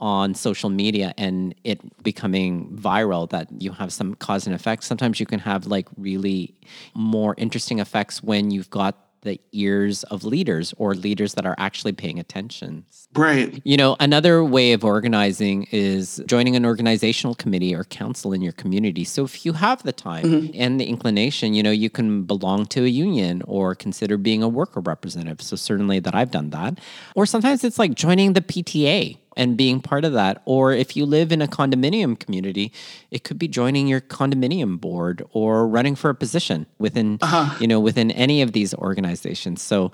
on 0.00 0.34
social 0.34 0.70
media 0.70 1.12
and 1.18 1.54
it 1.64 1.80
becoming 2.04 2.68
viral 2.76 3.28
that 3.30 3.48
you 3.60 3.72
have 3.72 3.92
some 3.92 4.14
cause 4.14 4.46
and 4.46 4.54
effect. 4.54 4.84
Sometimes 4.84 5.18
you 5.18 5.26
can 5.26 5.40
have 5.40 5.66
like 5.66 5.88
really 5.96 6.54
more 6.94 7.34
interesting 7.36 7.80
effects 7.80 8.22
when 8.22 8.50
you've 8.50 8.70
got 8.70 8.96
the 9.22 9.40
ears 9.52 10.04
of 10.04 10.24
leaders 10.24 10.72
or 10.78 10.94
leaders 10.94 11.34
that 11.34 11.44
are 11.44 11.56
actually 11.58 11.92
paying 11.92 12.20
attention. 12.20 12.84
right 13.14 13.60
You 13.64 13.76
know, 13.76 13.96
another 13.98 14.44
way 14.44 14.72
of 14.72 14.84
organizing 14.84 15.66
is 15.72 16.22
joining 16.26 16.54
an 16.54 16.64
organizational 16.64 17.34
committee 17.34 17.74
or 17.74 17.84
council 17.84 18.32
in 18.32 18.42
your 18.42 18.52
community. 18.52 19.04
So 19.04 19.24
if 19.24 19.44
you 19.44 19.54
have 19.54 19.82
the 19.82 19.92
time 19.92 20.24
mm-hmm. 20.24 20.50
and 20.54 20.80
the 20.80 20.86
inclination, 20.86 21.54
you 21.54 21.62
know, 21.62 21.72
you 21.72 21.90
can 21.90 22.22
belong 22.22 22.66
to 22.66 22.84
a 22.84 22.88
union 22.88 23.42
or 23.46 23.74
consider 23.74 24.16
being 24.16 24.42
a 24.42 24.48
worker 24.48 24.80
representative. 24.80 25.42
So 25.42 25.56
certainly 25.56 25.98
that 25.98 26.14
I've 26.14 26.30
done 26.30 26.50
that. 26.50 26.78
Or 27.16 27.26
sometimes 27.26 27.64
it's 27.64 27.78
like 27.78 27.94
joining 27.94 28.34
the 28.34 28.40
PTA 28.40 29.18
and 29.38 29.56
being 29.56 29.80
part 29.80 30.04
of 30.04 30.12
that. 30.12 30.42
Or 30.44 30.72
if 30.72 30.96
you 30.96 31.06
live 31.06 31.32
in 31.32 31.40
a 31.40 31.46
condominium 31.46 32.18
community, 32.18 32.72
it 33.10 33.24
could 33.24 33.38
be 33.38 33.48
joining 33.48 33.88
your 33.88 34.02
condominium 34.02 34.78
board 34.78 35.22
or 35.32 35.66
running 35.66 35.94
for 35.94 36.10
a 36.10 36.14
position 36.14 36.66
within, 36.78 37.18
you 37.60 37.66
know, 37.66 37.80
within 37.80 38.10
any 38.10 38.42
of 38.42 38.52
these 38.52 38.74
organizations. 38.74 39.62
So 39.62 39.92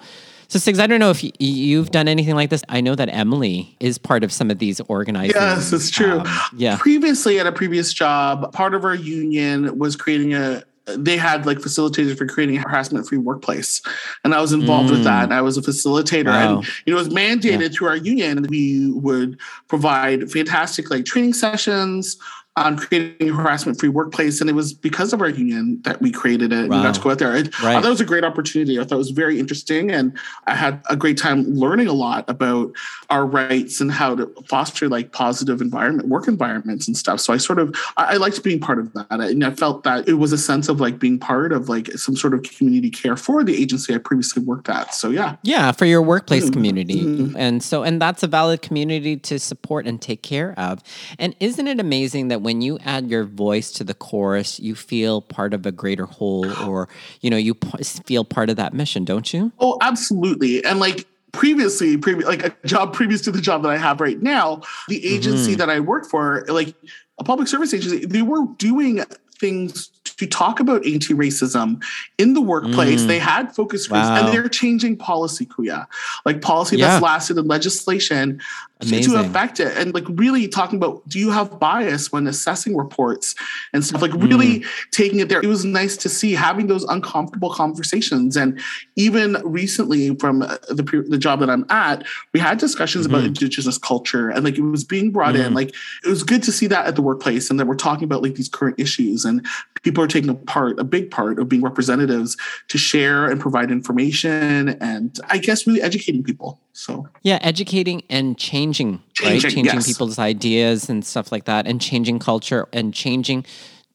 so, 0.49 0.59
Sigs, 0.59 0.79
I 0.79 0.87
don't 0.87 1.01
know 1.01 1.11
if 1.11 1.25
you've 1.41 1.91
done 1.91 2.07
anything 2.07 2.35
like 2.35 2.51
this. 2.51 2.63
I 2.69 2.81
know 2.81 2.95
that 2.95 3.09
Emily 3.09 3.77
is 3.81 3.99
part 3.99 4.23
of 4.25 4.33
some 4.33 4.51
of 4.51 4.59
these 4.59 4.81
organizing. 4.83 5.35
Yes, 5.35 5.73
it's 5.73 5.91
true. 5.91 6.21
um, 6.21 6.29
yeah. 6.57 6.77
Previously, 6.79 7.41
at 7.41 7.47
a 7.47 7.53
previous 7.53 7.93
job, 7.93 8.53
part 8.53 8.75
of 8.75 8.85
our 8.85 8.95
union 8.95 9.79
was 9.79 9.97
creating 9.97 10.35
a. 10.35 10.63
They 10.87 11.17
had 11.17 11.47
like 11.47 11.59
facilitators 11.59 12.17
for 12.19 12.27
creating 12.27 12.59
a 12.59 12.61
harassment-free 12.61 13.19
workplace, 13.19 13.81
and 14.23 14.35
I 14.35 14.41
was 14.41 14.53
involved 14.53 14.91
with 14.91 15.05
that. 15.05 15.21
Mm. 15.21 15.25
And 15.25 15.35
I 15.35 15.41
was 15.41 15.57
a 15.57 15.63
facilitator, 15.63 16.27
Wow. 16.27 16.59
and 16.59 16.69
you 16.85 16.93
know, 16.93 17.01
it 17.01 17.05
was 17.07 17.15
mandated 17.15 17.73
through 17.73 17.89
our 17.89 17.97
union. 17.97 18.47
We 18.49 18.91
would 18.93 19.39
provide 19.69 20.31
fantastic 20.31 20.91
like 20.91 21.07
training 21.07 21.33
sessions, 21.33 22.19
on 22.57 22.77
creating 22.77 23.31
a 23.31 23.33
harassment 23.33 23.81
free 23.81 23.89
workplace. 23.89 24.41
And 24.41 24.49
it 24.49 24.53
was 24.53 24.73
because 24.73 25.13
of 25.13 25.21
our 25.21 25.29
union 25.29 25.83
that 25.83 26.01
we 26.01 26.13
created 26.13 26.53
it. 26.53 26.71
Wow. 26.71 26.77
We 26.77 26.83
got 26.85 26.95
to 26.95 27.01
go 27.01 27.11
out 27.11 27.19
there. 27.19 27.33
I, 27.33 27.39
right. 27.39 27.51
I 27.65 27.75
thought 27.75 27.87
it 27.87 27.91
was 27.91 28.01
a 28.01 28.05
great 28.05 28.23
opportunity. 28.23 28.79
I 28.79 28.85
thought 28.85 28.95
it 28.95 28.99
was 28.99 29.11
very 29.11 29.41
interesting. 29.41 29.91
And 29.91 30.17
I 30.47 30.55
had 30.55 30.81
a 30.89 30.95
great 30.95 31.19
time 31.19 31.53
learning 31.53 31.89
a 31.89 31.93
lot 31.93 32.31
about 32.31 32.73
our 33.11 33.27
rights 33.27 33.81
and 33.81 33.91
how 33.91 34.15
to 34.15 34.33
foster 34.47 34.89
like 34.89 35.11
positive 35.11 35.61
environment, 35.61 36.09
work 36.09 36.29
environments 36.29 36.87
and 36.87 36.97
stuff. 36.97 37.19
So 37.19 37.33
I 37.33 37.39
sort 37.39 37.59
of, 37.59 37.75
I, 37.97 38.15
I 38.15 38.17
liked 38.19 38.41
being 38.45 38.61
part 38.61 38.79
of 38.79 38.93
that. 38.93 39.07
And 39.11 39.45
I 39.45 39.51
felt 39.51 39.83
that 39.83 40.09
it 40.09 40.15
was 40.15 40.33
a 40.33 40.39
sense 40.39 40.69
of 40.69 40.81
like 40.81 41.01
being 41.01 41.19
part 41.19 41.53
of 41.53 41.69
like 41.69 41.91
some 41.93 42.15
sort 42.15 42.35
of 42.35 42.45
community 42.45 42.89
care 42.89 43.17
for 43.17 43.43
the 43.43 43.61
agency 43.61 43.93
I 43.93 43.99
previously 43.99 44.45
worked 44.45 44.69
at. 44.69 44.95
So 44.95 45.11
yeah. 45.11 45.37
Yeah. 45.43 45.73
For 45.73 45.87
your 45.87 46.03
workplace 46.03 46.45
mm-hmm. 46.45 46.53
community. 46.53 47.03
Mm-hmm. 47.03 47.37
And 47.37 47.65
so, 47.65 47.83
and 47.83 48.01
that's 48.01 48.23
a 48.23 48.29
valid 48.29 48.63
community 48.63 49.17
to 49.17 49.41
support 49.41 49.89
and 49.89 50.01
take 50.01 50.23
care 50.23 50.55
of. 50.57 50.85
And 51.19 51.35
isn't 51.41 51.67
it 51.67 51.81
amazing 51.81 52.29
that 52.29 52.44
when 52.45 52.61
you 52.61 52.79
add 52.85 53.09
your 53.09 53.25
voice 53.25 53.73
to 53.73 53.85
the 53.85 53.95
chorus, 53.95 54.61
you 54.61 54.75
feel 54.75 55.21
part 55.21 55.55
of 55.55 55.67
a 55.67 55.73
greater 55.73 56.07
whole 56.07 56.47
or, 56.69 56.89
you 57.21 57.31
know, 57.31 57.37
you 57.37 57.55
p- 57.55 57.83
feel 57.83 58.25
part 58.25 58.51
of 58.51 58.57
that 58.57 58.75
mission, 58.75 59.05
don't 59.05 59.33
you? 59.33 59.51
Oh, 59.59 59.79
absolutely. 59.81 60.65
And 60.65 60.79
like, 60.79 61.07
previously 61.33 61.97
previous 61.97 62.29
like 62.29 62.45
a 62.45 62.55
job 62.65 62.95
previous 62.95 63.21
to 63.21 63.33
the 63.33 63.41
job 63.41 63.65
that 63.65 63.69
i 63.69 63.77
have 63.77 64.01
right 64.01 64.23
now 64.23 64.63
the 64.87 65.05
agency 65.05 65.51
mm-hmm. 65.51 65.59
that 65.59 65.69
i 65.69 65.81
work 65.81 66.07
for 66.07 66.45
like 66.47 66.77
a 67.19 67.25
public 67.25 67.49
service 67.49 67.75
agency 67.75 68.07
they 68.07 68.23
were 68.23 68.47
doing 68.57 69.03
things 69.37 69.91
to 70.17 70.27
talk 70.27 70.61
about 70.61 70.87
anti-racism 70.87 71.83
in 72.19 72.35
the 72.35 72.41
workplace. 72.41 73.03
Mm. 73.03 73.07
They 73.07 73.19
had 73.19 73.55
focus 73.55 73.87
groups 73.87 74.07
wow. 74.07 74.25
and 74.25 74.35
they're 74.35 74.49
changing 74.49 74.97
policy, 74.97 75.47
Kuya. 75.47 75.87
Like 76.25 76.41
policy 76.41 76.77
yeah. 76.77 76.89
that's 76.89 77.03
lasted 77.03 77.39
in 77.39 77.47
legislation 77.47 78.41
Amazing. 78.81 79.13
to 79.13 79.21
affect 79.21 79.61
it. 79.61 79.77
And 79.77 79.95
like 79.95 80.05
really 80.09 80.49
talking 80.49 80.77
about 80.77 81.07
do 81.09 81.19
you 81.19 81.31
have 81.31 81.59
bias 81.59 82.13
when 82.13 82.27
assessing 82.27 82.77
reports 82.77 83.35
and 83.73 83.85
stuff, 83.85 84.03
like 84.03 84.13
really 84.15 84.61
mm. 84.61 84.67
taking 84.91 85.21
it 85.21 85.29
there. 85.29 85.41
It 85.41 85.47
was 85.47 85.65
nice 85.65 85.97
to 85.99 86.09
see 86.09 86.33
having 86.33 86.67
those 86.67 86.85
uncomfortable 86.85 87.51
conversations. 87.51 88.37
And 88.37 88.61
even 88.97 89.37
recently 89.45 90.15
from 90.17 90.43
uh, 90.43 90.57
the, 90.69 91.05
the 91.09 91.19
job 91.19 91.41
that 91.41 91.51
I'm 91.51 91.67
at, 91.71 92.05
we 92.33 92.41
had 92.41 92.59
discussions 92.59 93.07
mm-hmm. 93.07 93.15
about 93.15 93.27
indigenous 93.27 93.79
culture 93.79 94.29
and 94.31 94.45
like 94.45 94.59
it 94.59 94.63
was 94.63 94.85
being 94.85 95.11
brought 95.11 95.35
mm. 95.35 95.47
in. 95.47 95.55
Like 95.55 95.75
it 96.05 96.09
was 96.09 96.23
good 96.23 96.43
to 96.45 96.53
see 96.53 96.67
that 96.69 96.87
at 96.87 96.97
the 96.97 97.03
workplace 97.03 97.51
and 97.51 97.59
that 97.59 97.67
we're 97.67 97.75
talking 97.75 98.05
about 98.05 98.23
like 98.23 98.35
these 98.35 98.49
current 98.49 98.79
issues 98.79 99.25
and 99.25 99.47
people 99.83 100.04
are 100.05 100.09
taking 100.09 100.31
a 100.31 100.35
part, 100.35 100.79
a 100.79 100.85
big 100.85 101.11
part 101.11 101.39
of 101.39 101.49
being 101.49 101.63
representatives 101.63 102.37
to 102.69 102.79
share 102.79 103.27
and 103.31 103.41
provide 103.41 103.71
information 103.71 104.71
and 104.81 105.19
I 105.29 105.39
guess 105.39 105.67
really 105.67 105.83
educating 105.83 106.23
people. 106.23 106.61
So 106.73 107.09
yeah, 107.23 107.39
educating 107.41 108.03
and 108.11 108.37
changing, 108.37 109.03
changing 109.13 109.33
right? 109.33 109.41
Changing 109.43 109.65
yes. 109.65 109.87
people's 109.87 110.19
ideas 110.19 110.89
and 110.89 111.05
stuff 111.05 111.31
like 111.31 111.45
that, 111.45 111.67
and 111.67 111.81
changing 111.81 112.19
culture 112.19 112.69
and 112.73 112.93
changing 112.93 113.47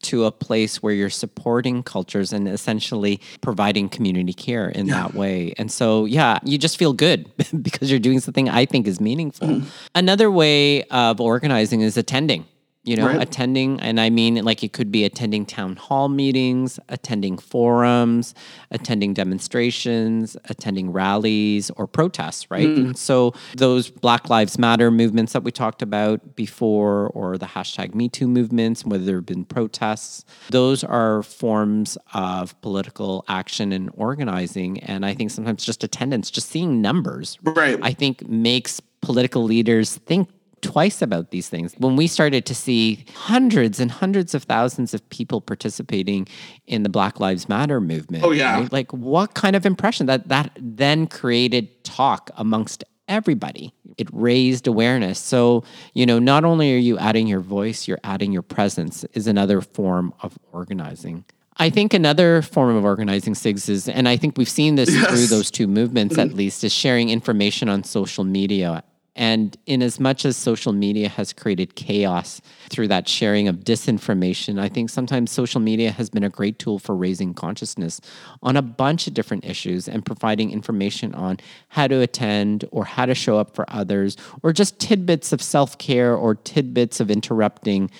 to 0.01 0.25
a 0.25 0.31
place 0.31 0.81
where 0.81 0.93
you're 0.93 1.09
supporting 1.09 1.83
cultures 1.83 2.31
and 2.31 2.47
essentially 2.47 3.19
providing 3.41 3.89
community 3.89 4.33
care 4.33 4.69
in 4.69 4.87
yeah. 4.87 4.95
that 5.03 5.13
way. 5.13 5.53
And 5.57 5.71
so, 5.71 6.05
yeah, 6.05 6.39
you 6.43 6.57
just 6.57 6.77
feel 6.77 6.93
good 6.93 7.29
because 7.61 7.91
you're 7.91 7.99
doing 7.99 8.19
something 8.19 8.49
I 8.49 8.65
think 8.65 8.87
is 8.87 9.01
meaningful. 9.01 9.47
Mm. 9.47 9.65
Another 9.95 10.31
way 10.31 10.83
of 10.83 11.19
organizing 11.19 11.81
is 11.81 11.97
attending 11.97 12.45
you 12.83 12.95
know, 12.95 13.07
right. 13.07 13.21
attending, 13.21 13.79
and 13.81 13.99
I 13.99 14.09
mean, 14.09 14.35
like 14.43 14.63
it 14.63 14.71
could 14.71 14.91
be 14.91 15.03
attending 15.03 15.45
town 15.45 15.75
hall 15.75 16.07
meetings, 16.07 16.79
attending 16.87 17.37
forums, 17.37 18.33
attending 18.71 19.13
demonstrations, 19.13 20.37
attending 20.45 20.91
rallies 20.91 21.69
or 21.71 21.87
protests, 21.87 22.49
right? 22.49 22.67
Mm. 22.67 22.77
And 22.77 22.97
so 22.97 23.33
those 23.57 23.89
Black 23.89 24.29
Lives 24.29 24.57
Matter 24.57 24.91
movements 24.91 25.33
that 25.33 25.43
we 25.43 25.51
talked 25.51 25.81
about 25.81 26.35
before, 26.35 27.09
or 27.09 27.37
the 27.37 27.47
hashtag 27.47 27.93
Me 27.93 28.07
Too 28.07 28.27
movements, 28.27 28.85
whether 28.85 29.03
there 29.03 29.17
have 29.17 29.25
been 29.25 29.45
protests, 29.45 30.23
those 30.49 30.83
are 30.83 31.21
forms 31.23 31.97
of 32.13 32.59
political 32.61 33.25
action 33.27 33.73
and 33.73 33.91
organizing. 33.95 34.79
And 34.79 35.05
I 35.05 35.13
think 35.13 35.31
sometimes 35.31 35.65
just 35.65 35.83
attendance, 35.83 36.31
just 36.31 36.49
seeing 36.49 36.81
numbers, 36.81 37.37
right? 37.43 37.77
I 37.81 37.91
think 37.91 38.27
makes 38.27 38.81
political 39.01 39.43
leaders 39.43 39.95
think 39.97 40.29
twice 40.61 41.01
about 41.01 41.31
these 41.31 41.49
things. 41.49 41.73
When 41.77 41.95
we 41.95 42.07
started 42.07 42.45
to 42.45 42.55
see 42.55 43.05
hundreds 43.13 43.79
and 43.79 43.91
hundreds 43.91 44.33
of 44.33 44.43
thousands 44.43 44.93
of 44.93 45.07
people 45.09 45.41
participating 45.41 46.27
in 46.67 46.83
the 46.83 46.89
Black 46.89 47.19
Lives 47.19 47.49
Matter 47.49 47.81
movement. 47.81 48.23
Oh 48.23 48.31
yeah. 48.31 48.59
Right? 48.61 48.71
Like 48.71 48.91
what 48.93 49.33
kind 49.33 49.55
of 49.55 49.65
impression 49.65 50.05
that 50.07 50.27
that 50.29 50.51
then 50.59 51.07
created 51.07 51.83
talk 51.83 52.29
amongst 52.37 52.83
everybody. 53.07 53.73
It 53.97 54.07
raised 54.13 54.67
awareness. 54.67 55.19
So, 55.19 55.63
you 55.93 56.05
know, 56.05 56.19
not 56.19 56.45
only 56.45 56.73
are 56.73 56.77
you 56.77 56.97
adding 56.99 57.27
your 57.27 57.41
voice, 57.41 57.87
you're 57.87 57.99
adding 58.03 58.31
your 58.31 58.43
presence 58.43 59.03
is 59.13 59.27
another 59.27 59.59
form 59.59 60.13
of 60.21 60.37
organizing. 60.53 61.25
I 61.57 61.69
think 61.69 61.93
another 61.93 62.41
form 62.41 62.77
of 62.77 62.85
organizing 62.85 63.33
SIGs 63.33 63.67
is, 63.67 63.89
and 63.89 64.07
I 64.07 64.15
think 64.15 64.37
we've 64.37 64.47
seen 64.47 64.75
this 64.75 64.93
yes. 64.93 65.09
through 65.09 65.27
those 65.27 65.51
two 65.51 65.67
movements 65.67 66.17
at 66.17 66.29
mm-hmm. 66.29 66.37
least, 66.37 66.63
is 66.63 66.71
sharing 66.71 67.09
information 67.09 67.67
on 67.67 67.83
social 67.83 68.23
media 68.23 68.81
and 69.19 69.57
in 69.65 69.81
as 69.83 69.99
much 69.99 70.23
as 70.23 70.37
social 70.37 70.71
media 70.71 71.09
has 71.09 71.33
created 71.33 71.75
chaos 71.75 72.39
through 72.69 72.87
that 72.87 73.09
sharing 73.09 73.49
of 73.49 73.57
disinformation, 73.57 74.57
I 74.57 74.69
think 74.69 74.89
sometimes 74.89 75.29
social 75.29 75.59
media 75.59 75.91
has 75.91 76.09
been 76.09 76.23
a 76.23 76.29
great 76.29 76.57
tool 76.57 76.79
for 76.79 76.95
raising 76.95 77.33
consciousness 77.33 77.99
on 78.41 78.55
a 78.55 78.61
bunch 78.61 79.07
of 79.07 79.13
different 79.13 79.43
issues 79.43 79.89
and 79.89 80.05
providing 80.05 80.51
information 80.51 81.13
on 81.15 81.37
how 81.67 81.85
to 81.87 81.99
attend 81.99 82.63
or 82.71 82.85
how 82.85 83.05
to 83.05 83.13
show 83.13 83.37
up 83.37 83.53
for 83.53 83.65
others, 83.69 84.15
or 84.41 84.53
just 84.53 84.79
tidbits 84.79 85.33
of 85.33 85.41
self 85.41 85.77
care 85.77 86.15
or 86.15 86.35
tidbits 86.35 87.01
of 87.01 87.11
interrupting 87.11 87.91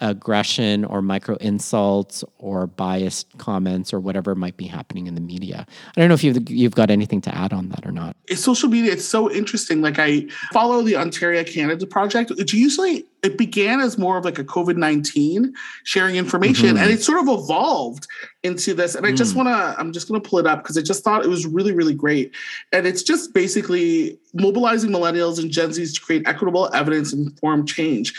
aggression 0.00 0.84
or 0.84 1.00
micro 1.00 1.36
insults 1.36 2.22
or 2.38 2.66
biased 2.66 3.26
comments 3.38 3.94
or 3.94 4.00
whatever 4.00 4.34
might 4.34 4.56
be 4.56 4.66
happening 4.66 5.06
in 5.06 5.14
the 5.14 5.20
media. 5.20 5.66
I 5.96 6.00
don't 6.00 6.08
know 6.08 6.14
if 6.14 6.22
you've 6.22 6.50
you've 6.50 6.74
got 6.74 6.90
anything 6.90 7.20
to 7.22 7.34
add 7.34 7.52
on 7.52 7.70
that 7.70 7.86
or 7.86 7.92
not. 7.92 8.16
It's 8.26 8.42
social 8.42 8.68
media. 8.68 8.92
It's 8.92 9.04
so 9.04 9.30
interesting. 9.30 9.80
Like 9.80 9.98
I 9.98 10.26
follow 10.52 10.82
the 10.82 10.96
Ontario 10.96 11.44
Canada 11.44 11.86
Project. 11.86 12.30
It's 12.32 12.52
usually 12.52 13.06
it 13.22 13.38
began 13.38 13.80
as 13.80 13.98
more 13.98 14.18
of 14.18 14.24
like 14.24 14.38
a 14.38 14.44
COVID 14.44 14.76
19 14.76 15.54
sharing 15.84 16.16
information 16.16 16.68
mm-hmm. 16.68 16.78
and 16.78 16.90
it 16.90 17.02
sort 17.02 17.18
of 17.18 17.28
evolved 17.28 18.06
into 18.42 18.72
this. 18.72 18.94
And 18.94 19.04
I 19.04 19.12
just 19.12 19.34
mm. 19.34 19.38
want 19.38 19.48
to, 19.48 19.80
I'm 19.80 19.92
just 19.92 20.08
going 20.08 20.20
to 20.20 20.26
pull 20.28 20.38
it 20.38 20.46
up 20.46 20.62
because 20.62 20.78
I 20.78 20.82
just 20.82 21.02
thought 21.02 21.24
it 21.24 21.28
was 21.28 21.46
really, 21.46 21.72
really 21.72 21.94
great. 21.94 22.34
And 22.72 22.86
it's 22.86 23.02
just 23.02 23.34
basically 23.34 24.18
mobilizing 24.34 24.90
millennials 24.90 25.40
and 25.40 25.50
Gen 25.50 25.70
Zs 25.70 25.94
to 25.94 26.00
create 26.00 26.26
equitable 26.28 26.72
evidence 26.72 27.12
and 27.12 27.26
informed 27.26 27.68
change. 27.68 28.14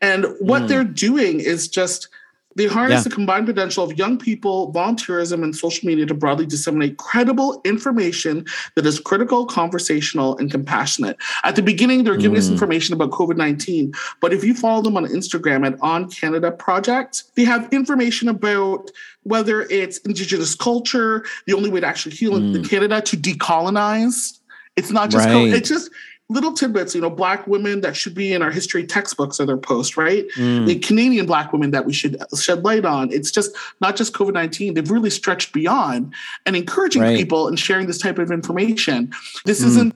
And 0.00 0.26
what 0.38 0.62
mm. 0.62 0.68
they're 0.68 0.84
doing 0.84 1.40
is 1.40 1.68
just, 1.68 2.08
they 2.56 2.66
harness 2.66 2.98
yeah. 2.98 3.02
the 3.04 3.10
combined 3.10 3.46
potential 3.46 3.84
of 3.84 3.96
young 3.96 4.18
people, 4.18 4.72
volunteerism, 4.72 5.44
and 5.44 5.54
social 5.54 5.86
media 5.86 6.04
to 6.06 6.14
broadly 6.14 6.46
disseminate 6.46 6.96
credible 6.96 7.60
information 7.64 8.44
that 8.74 8.84
is 8.84 8.98
critical, 8.98 9.46
conversational, 9.46 10.36
and 10.38 10.50
compassionate. 10.50 11.16
At 11.44 11.54
the 11.54 11.62
beginning, 11.62 12.02
they're 12.02 12.16
giving 12.16 12.36
mm. 12.36 12.40
us 12.40 12.48
information 12.48 12.92
about 12.92 13.12
COVID 13.12 13.36
19, 13.36 13.92
but 14.20 14.32
if 14.32 14.42
you 14.42 14.54
follow 14.54 14.82
them 14.82 14.96
on 14.96 15.06
Instagram 15.06 15.64
at 15.64 15.78
On 15.80 16.10
Canada 16.10 16.50
Project, 16.50 17.24
they 17.36 17.44
have 17.44 17.72
information 17.72 18.28
about 18.28 18.90
whether 19.22 19.62
it's 19.62 19.98
Indigenous 19.98 20.54
culture, 20.56 21.24
the 21.46 21.54
only 21.54 21.70
way 21.70 21.80
to 21.80 21.86
actually 21.86 22.16
heal 22.16 22.32
mm. 22.32 22.56
in 22.56 22.64
Canada, 22.64 23.00
to 23.00 23.16
decolonize. 23.16 24.40
It's 24.76 24.90
not 24.90 25.10
just, 25.10 25.26
right. 25.26 25.32
co- 25.32 25.44
it's 25.44 25.68
just, 25.68 25.90
little 26.30 26.52
tidbits, 26.52 26.94
you 26.94 27.00
know, 27.00 27.10
black 27.10 27.46
women 27.46 27.80
that 27.80 27.96
should 27.96 28.14
be 28.14 28.32
in 28.32 28.40
our 28.40 28.52
history 28.52 28.86
textbooks 28.86 29.40
are 29.40 29.46
their 29.46 29.56
post, 29.56 29.96
right? 29.96 30.26
Mm. 30.36 30.66
The 30.66 30.78
Canadian 30.78 31.26
black 31.26 31.52
women 31.52 31.72
that 31.72 31.84
we 31.84 31.92
should 31.92 32.16
shed 32.38 32.62
light 32.64 32.84
on. 32.84 33.12
It's 33.12 33.32
just 33.32 33.54
not 33.80 33.96
just 33.96 34.14
COVID 34.14 34.32
19, 34.32 34.74
they've 34.74 34.90
really 34.90 35.10
stretched 35.10 35.52
beyond 35.52 36.14
and 36.46 36.54
encouraging 36.56 37.02
right. 37.02 37.16
people 37.16 37.48
and 37.48 37.58
sharing 37.58 37.88
this 37.88 37.98
type 37.98 38.18
of 38.18 38.30
information. 38.30 39.12
This 39.44 39.60
mm. 39.62 39.66
isn't 39.66 39.94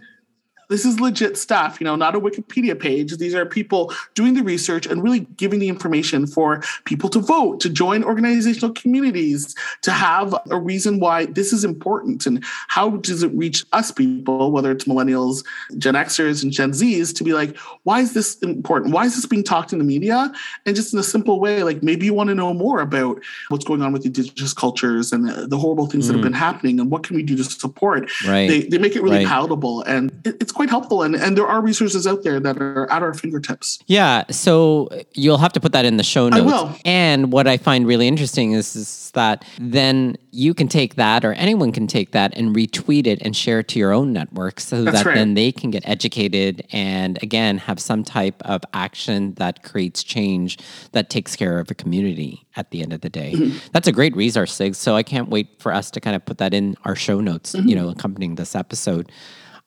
this 0.68 0.85
is 0.85 1.00
legit 1.00 1.37
stuff, 1.37 1.80
you 1.80 1.85
know, 1.85 1.97
not 1.97 2.14
a 2.14 2.21
Wikipedia 2.21 2.78
page. 2.78 3.16
These 3.16 3.35
are 3.35 3.47
people 3.47 3.92
doing 4.14 4.35
the 4.35 4.42
research 4.42 4.87
and 4.87 5.02
really 5.02 5.21
giving 5.37 5.59
the 5.59 5.68
information 5.68 6.26
for 6.26 6.62
people 6.85 7.09
to 7.11 7.18
vote, 7.18 7.61
to 7.61 7.71
join 7.71 8.04
organizational 8.04 8.73
communities, 8.73 9.54
to 9.83 9.90
have 9.90 10.35
a 10.50 10.59
reason 10.59 11.00
why 11.00 11.26
this 11.26 11.52
is 11.52 11.64
important 11.64 12.26
and 12.26 12.44
how 12.68 12.90
does 12.90 13.23
it 13.23 13.33
reach 13.35 13.64
us 13.73 13.90
people, 13.90 14.50
whether 14.52 14.71
it's 14.71 14.85
millennials, 14.85 15.44
Gen 15.78 15.94
Xers, 15.94 16.42
and 16.42 16.52
Gen 16.52 16.73
Zs, 16.73 17.14
to 17.16 17.25
be 17.25 17.33
like, 17.33 17.56
why 17.83 18.00
is 18.00 18.14
this 18.14 18.38
important? 18.38 18.92
Why 18.92 19.04
is 19.04 19.14
this 19.14 19.26
being 19.26 19.44
talked 19.44 19.73
in 19.73 19.78
the 19.78 19.85
media? 19.85 20.33
And 20.66 20.75
just 20.75 20.92
in 20.92 20.99
a 20.99 21.04
simple 21.04 21.40
way, 21.40 21.62
like 21.62 21.83
maybe 21.83 22.06
you 22.06 22.14
want 22.14 22.28
to 22.28 22.35
know 22.35 22.52
more 22.54 22.80
about 22.80 23.23
what's 23.49 23.64
going 23.64 23.83
on 23.83 23.92
with 23.92 24.04
indigenous 24.06 24.54
cultures 24.54 25.12
and 25.12 25.28
the, 25.28 25.47
the 25.47 25.59
horrible 25.59 25.87
things 25.87 26.04
mm. 26.04 26.09
that 26.09 26.14
have 26.14 26.21
mm. 26.21 26.25
been 26.25 26.33
happening 26.33 26.80
and 26.80 26.90
what 26.90 27.02
can 27.02 27.16
we 27.16 27.23
do 27.23 27.37
to 27.37 27.44
support. 27.44 28.11
Right. 28.26 28.49
They, 28.49 28.62
they 28.62 28.78
make 28.78 28.97
it 28.97 29.02
really 29.02 29.18
right. 29.18 29.26
palatable 29.26 29.83
and 29.83 30.11
it, 30.25 30.37
it's 30.40 30.52
quite 30.54 30.70
helpful. 30.70 31.02
And, 31.02 31.14
and 31.14 31.37
there 31.37 31.46
are 31.46 31.61
resources 31.61 32.06
out 32.06 32.23
there 32.23 32.40
that 32.40 32.56
are 32.58 32.90
at 32.90 33.02
our 33.02 33.12
fingertips. 33.14 33.78
Yeah. 33.87 34.25
So 34.30 34.88
you'll 35.14 35.38
have 35.38 35.52
to 35.54 35.61
put 35.61 35.73
that 35.73 35.84
in 35.84 35.96
the 35.99 36.02
show 36.04 36.28
notes. 36.28 36.42
I 36.42 36.46
will. 36.46 36.75
And 36.84 37.32
what 37.32 37.46
I 37.46 37.56
find 37.58 37.87
really 37.87 38.08
interesting 38.08 38.52
is, 38.52 38.75
is 38.76 39.11
that 39.12 39.44
then 39.61 40.16
you 40.32 40.54
can 40.54 40.66
take 40.68 40.96
that 40.96 41.25
or 41.25 41.32
anyone 41.34 41.70
can 41.73 41.87
take 41.87 42.12
that 42.12 42.37
and 42.37 42.54
retweet 42.56 43.06
it 43.06 43.20
and 43.23 43.37
share 43.37 43.61
it 43.61 43.68
to 43.68 43.78
your 43.78 43.92
own 43.92 44.12
network 44.12 44.58
so 44.58 44.82
That's 44.82 44.99
that 44.99 45.06
right. 45.06 45.14
then 45.14 45.34
they 45.34 45.52
can 45.52 45.70
get 45.70 45.87
educated 45.88 46.66
and 46.73 47.23
again 47.23 47.58
have 47.58 47.78
some 47.78 48.02
type 48.02 48.42
of 48.44 48.62
action 48.73 49.34
that 49.34 49.62
creates 49.62 50.02
change 50.02 50.58
that 50.92 51.11
takes 51.11 51.37
care 51.37 51.61
of 51.61 51.70
a 51.70 51.75
community 51.75 52.44
at 52.56 52.70
the 52.73 52.82
end 52.82 52.92
of 52.92 53.02
the 53.02 53.08
day. 53.11 53.32
Mm-hmm. 53.32 53.58
That's 53.73 53.87
a 53.88 53.92
great 53.92 54.16
resource, 54.16 54.52
Sig. 54.52 54.75
So 54.75 54.96
I 54.96 55.02
can't 55.02 55.28
wait 55.28 55.61
for 55.61 55.73
us 55.73 55.90
to 55.92 56.00
kind 56.00 56.16
of 56.16 56.25
put 56.25 56.38
that 56.38 56.52
in 56.54 56.76
our 56.84 56.96
show 56.96 57.20
notes, 57.20 57.52
Mm-hmm. 57.54 57.68
you 57.68 57.76
know, 57.76 57.88
accompanying 57.90 58.34
this 58.34 58.54
episode. 58.56 59.11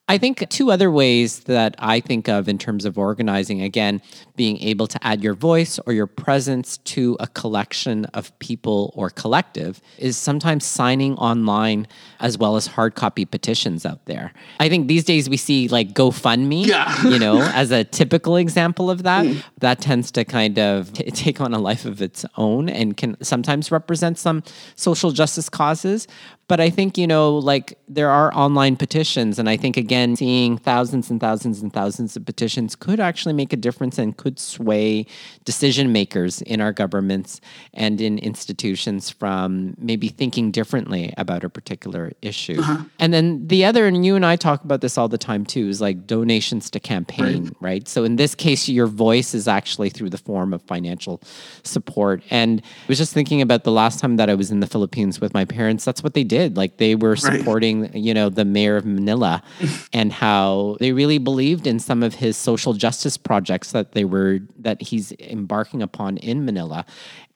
I 0.09 0.17
think 0.17 0.47
two 0.49 0.71
other 0.71 0.89
ways 0.89 1.41
that 1.41 1.75
I 1.79 1.99
think 1.99 2.29
of 2.29 2.47
in 2.47 2.57
terms 2.57 2.85
of 2.85 2.97
organizing, 2.97 3.61
again, 3.61 4.01
being 4.37 4.57
able 4.61 4.87
to 4.87 4.97
add 5.05 5.21
your 5.21 5.33
voice 5.33 5.79
or 5.85 5.91
your 5.91 6.07
presence 6.07 6.77
to 6.77 7.17
a 7.19 7.27
collection 7.27 8.05
of 8.13 8.37
people 8.39 8.93
or 8.95 9.09
collective 9.09 9.81
is 9.97 10.15
sometimes 10.15 10.63
signing 10.65 11.15
online 11.17 11.87
as 12.21 12.37
well 12.37 12.55
as 12.55 12.67
hard 12.67 12.95
copy 12.95 13.25
petitions 13.25 13.85
out 13.85 14.05
there. 14.05 14.31
I 14.61 14.69
think 14.69 14.87
these 14.87 15.03
days 15.03 15.29
we 15.29 15.35
see 15.35 15.67
like 15.67 15.93
GoFundMe, 15.93 16.65
Yeah. 16.65 17.03
you 17.07 17.19
know, 17.19 17.41
as 17.41 17.71
a 17.71 17.83
typical 17.83 18.37
example 18.37 18.89
of 18.89 19.03
that. 19.03 19.25
Mm. 19.25 19.43
That 19.59 19.81
tends 19.81 20.11
to 20.11 20.23
kind 20.23 20.57
of 20.57 20.93
t- 20.93 21.03
take 21.11 21.41
on 21.41 21.53
a 21.53 21.59
life 21.59 21.83
of 21.83 22.01
its 22.01 22.25
own 22.37 22.69
and 22.69 22.95
can 22.95 23.21
sometimes 23.21 23.71
represent 23.71 24.17
some 24.17 24.41
social 24.75 25.11
justice 25.11 25.49
causes. 25.49 26.07
But 26.47 26.61
I 26.61 26.69
think, 26.69 26.97
you 26.97 27.07
know, 27.07 27.37
like 27.37 27.77
there 27.89 28.09
are 28.09 28.33
online 28.33 28.77
petitions. 28.77 29.37
And 29.37 29.49
I 29.49 29.57
think, 29.57 29.75
again, 29.75 30.15
seeing 30.15 30.57
thousands 30.57 31.09
and 31.09 31.19
thousands 31.19 31.61
and 31.61 31.73
thousands 31.73 32.15
of 32.15 32.25
petitions 32.25 32.73
could 32.73 33.01
actually 33.01 33.33
make 33.33 33.51
a 33.51 33.57
difference 33.57 33.97
and 33.97 34.15
could 34.15 34.39
sway 34.39 35.05
decision 35.43 35.91
makers 35.91 36.41
in 36.41 36.61
our 36.61 36.71
governments 36.71 37.41
and 37.73 37.99
in 37.99 38.17
institutions 38.19 39.09
from 39.09 39.75
maybe 39.77 40.07
thinking 40.07 40.49
differently 40.51 41.13
about 41.17 41.43
a 41.43 41.49
particular 41.49 42.13
issue. 42.21 42.59
Uh-huh. 42.59 42.83
And 42.97 43.13
then 43.13 43.45
the 43.47 43.65
other, 43.65 43.85
and 43.85 44.05
you 44.05 44.15
and 44.15 44.25
I 44.25 44.37
talk 44.37 44.63
about 44.63 44.79
this 44.79 44.97
all 44.97 45.09
the 45.09 45.17
time 45.17 45.45
too, 45.45 45.67
is 45.67 45.81
like 45.81 46.07
donations 46.07 46.69
to 46.69 46.79
campaign, 46.79 47.51
right? 47.59 47.85
So 47.89 48.05
in 48.05 48.15
this 48.15 48.35
case, 48.35 48.69
your 48.69 48.87
voice 48.87 49.33
is 49.33 49.49
actually 49.49 49.89
through 49.89 50.11
the 50.11 50.17
form 50.17 50.53
of 50.53 50.61
financial 50.61 51.21
support. 51.63 52.23
And 52.29 52.61
I 52.63 52.85
was 52.87 52.97
just 52.97 53.13
thinking 53.13 53.41
about 53.41 53.65
the 53.65 53.71
last 53.73 53.99
time 53.99 54.15
that 54.15 54.29
I 54.29 54.33
was 54.33 54.49
in 54.49 54.61
the 54.61 54.67
Philippines 54.67 55.19
with 55.19 55.33
my 55.33 55.43
parents. 55.43 55.83
That's 55.83 56.01
what 56.01 56.13
they 56.13 56.23
did. 56.23 56.36
Like 56.45 56.77
they 56.77 56.95
were 56.95 57.15
supporting, 57.15 57.95
you 57.95 58.13
know, 58.13 58.29
the 58.29 58.45
mayor 58.45 58.77
of 58.77 58.85
Manila 58.85 59.43
and 59.93 60.11
how 60.11 60.77
they 60.79 60.91
really 60.91 61.17
believed 61.17 61.67
in 61.67 61.79
some 61.79 62.03
of 62.03 62.15
his 62.15 62.37
social 62.37 62.73
justice 62.73 63.17
projects 63.17 63.71
that 63.71 63.93
they 63.93 64.05
were 64.05 64.39
that 64.59 64.81
he's 64.81 65.11
embarking 65.19 65.81
upon 65.81 66.17
in 66.17 66.45
Manila. 66.45 66.85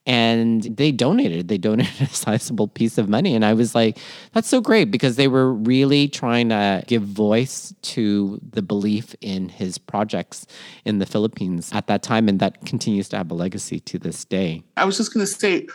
And 0.04 0.64
they 0.64 0.90
donated. 0.90 1.46
They 1.46 1.58
donated 1.68 2.00
a 2.00 2.06
sizable 2.06 2.66
piece 2.66 2.98
of 2.98 3.08
money. 3.08 3.36
And 3.36 3.44
I 3.44 3.52
was 3.54 3.74
like, 3.74 3.98
that's 4.32 4.48
so 4.48 4.60
great 4.60 4.90
because 4.90 5.14
they 5.14 5.28
were 5.28 5.52
really 5.52 6.08
trying 6.08 6.48
to 6.48 6.82
give 6.88 7.02
voice 7.02 7.72
to 7.82 8.40
the 8.42 8.62
belief 8.62 9.14
in 9.20 9.48
his 9.48 9.78
projects 9.78 10.46
in 10.84 10.98
the 10.98 11.06
Philippines 11.06 11.70
at 11.72 11.86
that 11.86 12.02
time. 12.02 12.28
And 12.28 12.40
that 12.40 12.64
continues 12.66 13.08
to 13.10 13.16
have 13.16 13.30
a 13.30 13.34
legacy 13.34 13.78
to 13.80 13.98
this 13.98 14.24
day. 14.24 14.64
I 14.76 14.84
was 14.84 14.96
just 14.96 15.14
going 15.14 15.24
to 15.24 15.32
say, 15.32 15.68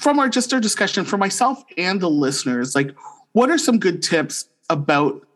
from 0.00 0.18
our 0.18 0.28
just 0.28 0.52
our 0.54 0.60
discussion, 0.60 1.04
for 1.04 1.18
myself 1.18 1.62
and 1.76 2.00
the 2.00 2.10
listeners, 2.10 2.74
like, 2.74 2.94
what 3.32 3.50
are 3.50 3.58
some 3.58 3.78
good 3.78 4.02
tips 4.02 4.48
about 4.70 5.26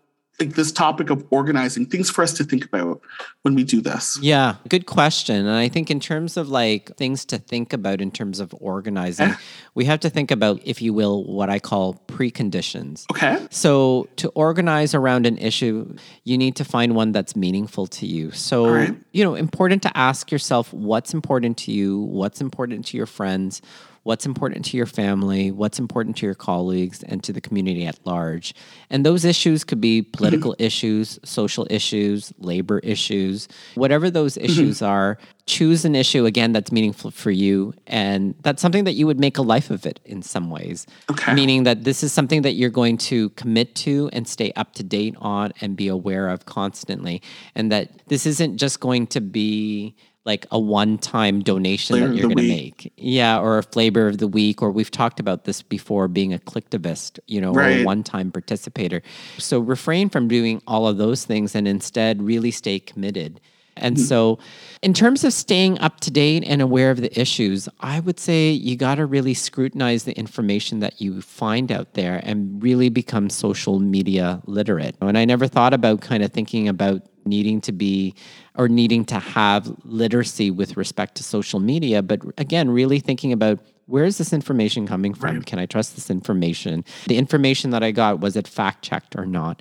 like 0.40 0.54
this 0.54 0.72
topic 0.72 1.10
of 1.10 1.24
organizing? 1.30 1.86
Things 1.86 2.10
for 2.10 2.24
us 2.24 2.32
to 2.32 2.44
think 2.44 2.64
about 2.64 3.00
when 3.42 3.54
we 3.54 3.62
do 3.62 3.82
this. 3.82 4.18
Yeah, 4.22 4.56
good 4.68 4.86
question. 4.86 5.36
And 5.36 5.50
I 5.50 5.68
think 5.68 5.90
in 5.90 6.00
terms 6.00 6.38
of 6.38 6.48
like 6.48 6.96
things 6.96 7.26
to 7.26 7.38
think 7.38 7.74
about 7.74 8.00
in 8.00 8.10
terms 8.10 8.40
of 8.40 8.54
organizing, 8.58 9.28
eh? 9.28 9.36
we 9.74 9.84
have 9.84 10.00
to 10.00 10.10
think 10.10 10.30
about, 10.30 10.60
if 10.64 10.80
you 10.80 10.94
will, 10.94 11.24
what 11.24 11.50
I 11.50 11.58
call 11.58 12.02
preconditions. 12.08 13.04
Okay. 13.12 13.46
So, 13.50 14.08
to 14.16 14.30
organize 14.30 14.94
around 14.94 15.26
an 15.26 15.36
issue, 15.36 15.94
you 16.24 16.38
need 16.38 16.56
to 16.56 16.64
find 16.64 16.96
one 16.96 17.12
that's 17.12 17.36
meaningful 17.36 17.86
to 17.88 18.06
you. 18.06 18.30
So, 18.30 18.66
right. 18.66 18.96
you 19.12 19.22
know, 19.22 19.34
important 19.34 19.82
to 19.82 19.96
ask 19.96 20.32
yourself 20.32 20.72
what's 20.72 21.12
important 21.12 21.58
to 21.58 21.70
you, 21.70 22.00
what's 22.00 22.40
important 22.40 22.86
to 22.86 22.96
your 22.96 23.06
friends, 23.06 23.60
what's 24.04 24.26
important 24.26 24.64
to 24.66 24.76
your 24.76 24.86
family, 24.86 25.50
what's 25.50 25.78
important 25.78 26.16
to 26.18 26.26
your 26.26 26.34
colleagues, 26.34 27.02
and 27.02 27.24
to 27.24 27.32
the 27.32 27.40
community 27.40 27.84
at 27.84 27.98
large. 28.06 28.54
And 28.90 29.04
those 29.04 29.24
issues 29.24 29.64
could 29.64 29.80
be 29.80 30.02
political 30.12 30.54
issues, 30.58 31.18
social 31.24 31.66
issues, 31.70 32.32
labor 32.38 32.78
issues, 32.80 33.48
whatever 33.74 34.10
those 34.10 34.36
issues 34.48 34.80
are. 34.80 35.18
Choose 35.46 35.84
an 35.84 35.94
issue 35.94 36.24
again 36.24 36.52
that's 36.52 36.72
meaningful 36.72 37.10
for 37.10 37.30
you, 37.30 37.74
and 37.86 38.34
that's 38.40 38.62
something 38.62 38.84
that 38.84 38.92
you 38.92 39.06
would 39.06 39.20
make 39.20 39.36
a 39.36 39.42
life 39.42 39.70
of 39.70 39.84
it 39.84 40.00
in 40.06 40.22
some 40.22 40.48
ways. 40.48 40.86
Okay. 41.10 41.34
Meaning 41.34 41.64
that 41.64 41.84
this 41.84 42.02
is 42.02 42.12
something 42.12 42.42
that 42.42 42.52
you're 42.52 42.70
going 42.70 42.96
to 42.96 43.28
commit 43.30 43.74
to 43.76 44.08
and 44.14 44.26
stay 44.26 44.52
up 44.56 44.72
to 44.74 44.82
date 44.82 45.14
on 45.18 45.52
and 45.60 45.76
be 45.76 45.88
aware 45.88 46.28
of 46.28 46.46
constantly, 46.46 47.20
and 47.54 47.70
that 47.72 47.90
this 48.06 48.24
isn't 48.24 48.56
just 48.56 48.80
going 48.80 49.06
to 49.08 49.20
be 49.20 49.94
like 50.24 50.46
a 50.50 50.58
one-time 50.58 51.42
donation 51.42 51.96
Flavor 51.96 52.08
that 52.08 52.16
you're 52.16 52.28
going 52.28 52.36
to 52.38 52.48
make. 52.48 52.92
Yeah, 52.96 53.38
or 53.38 53.58
a 53.58 53.62
flavor 53.62 54.08
of 54.08 54.18
the 54.18 54.28
week, 54.28 54.62
or 54.62 54.70
we've 54.70 54.90
talked 54.90 55.20
about 55.20 55.44
this 55.44 55.62
before 55.62 56.08
being 56.08 56.32
a 56.32 56.38
collectivist, 56.38 57.20
you 57.26 57.40
know, 57.40 57.52
or 57.52 57.62
a 57.62 57.84
one-time 57.84 58.32
participator. 58.32 59.02
So 59.38 59.60
refrain 59.60 60.08
from 60.08 60.28
doing 60.28 60.62
all 60.66 60.88
of 60.88 60.96
those 60.96 61.24
things 61.24 61.54
and 61.54 61.68
instead 61.68 62.22
really 62.22 62.50
stay 62.50 62.78
committed. 62.78 63.40
And 63.76 64.00
so, 64.00 64.38
in 64.82 64.94
terms 64.94 65.24
of 65.24 65.32
staying 65.32 65.78
up 65.80 66.00
to 66.00 66.10
date 66.10 66.44
and 66.46 66.62
aware 66.62 66.90
of 66.90 67.00
the 67.00 67.18
issues, 67.20 67.68
I 67.80 68.00
would 68.00 68.20
say 68.20 68.50
you 68.50 68.76
got 68.76 68.96
to 68.96 69.06
really 69.06 69.34
scrutinize 69.34 70.04
the 70.04 70.12
information 70.12 70.80
that 70.80 71.00
you 71.00 71.20
find 71.20 71.72
out 71.72 71.94
there 71.94 72.20
and 72.22 72.62
really 72.62 72.88
become 72.88 73.30
social 73.30 73.80
media 73.80 74.40
literate. 74.46 74.96
And 75.00 75.18
I 75.18 75.24
never 75.24 75.48
thought 75.48 75.74
about 75.74 76.02
kind 76.02 76.22
of 76.22 76.32
thinking 76.32 76.68
about 76.68 77.02
needing 77.26 77.60
to 77.62 77.72
be 77.72 78.14
or 78.56 78.68
needing 78.68 79.04
to 79.06 79.18
have 79.18 79.72
literacy 79.84 80.50
with 80.50 80.76
respect 80.76 81.16
to 81.16 81.22
social 81.22 81.60
media, 81.60 82.02
but 82.02 82.20
again, 82.38 82.70
really 82.70 83.00
thinking 83.00 83.32
about 83.32 83.58
where 83.86 84.04
is 84.04 84.18
this 84.18 84.32
information 84.32 84.86
coming 84.86 85.12
from? 85.12 85.42
Can 85.42 85.58
I 85.58 85.66
trust 85.66 85.94
this 85.94 86.10
information? 86.10 86.84
The 87.06 87.18
information 87.18 87.70
that 87.70 87.82
I 87.82 87.90
got, 87.90 88.20
was 88.20 88.36
it 88.36 88.48
fact 88.48 88.82
checked 88.82 89.14
or 89.16 89.26
not? 89.26 89.60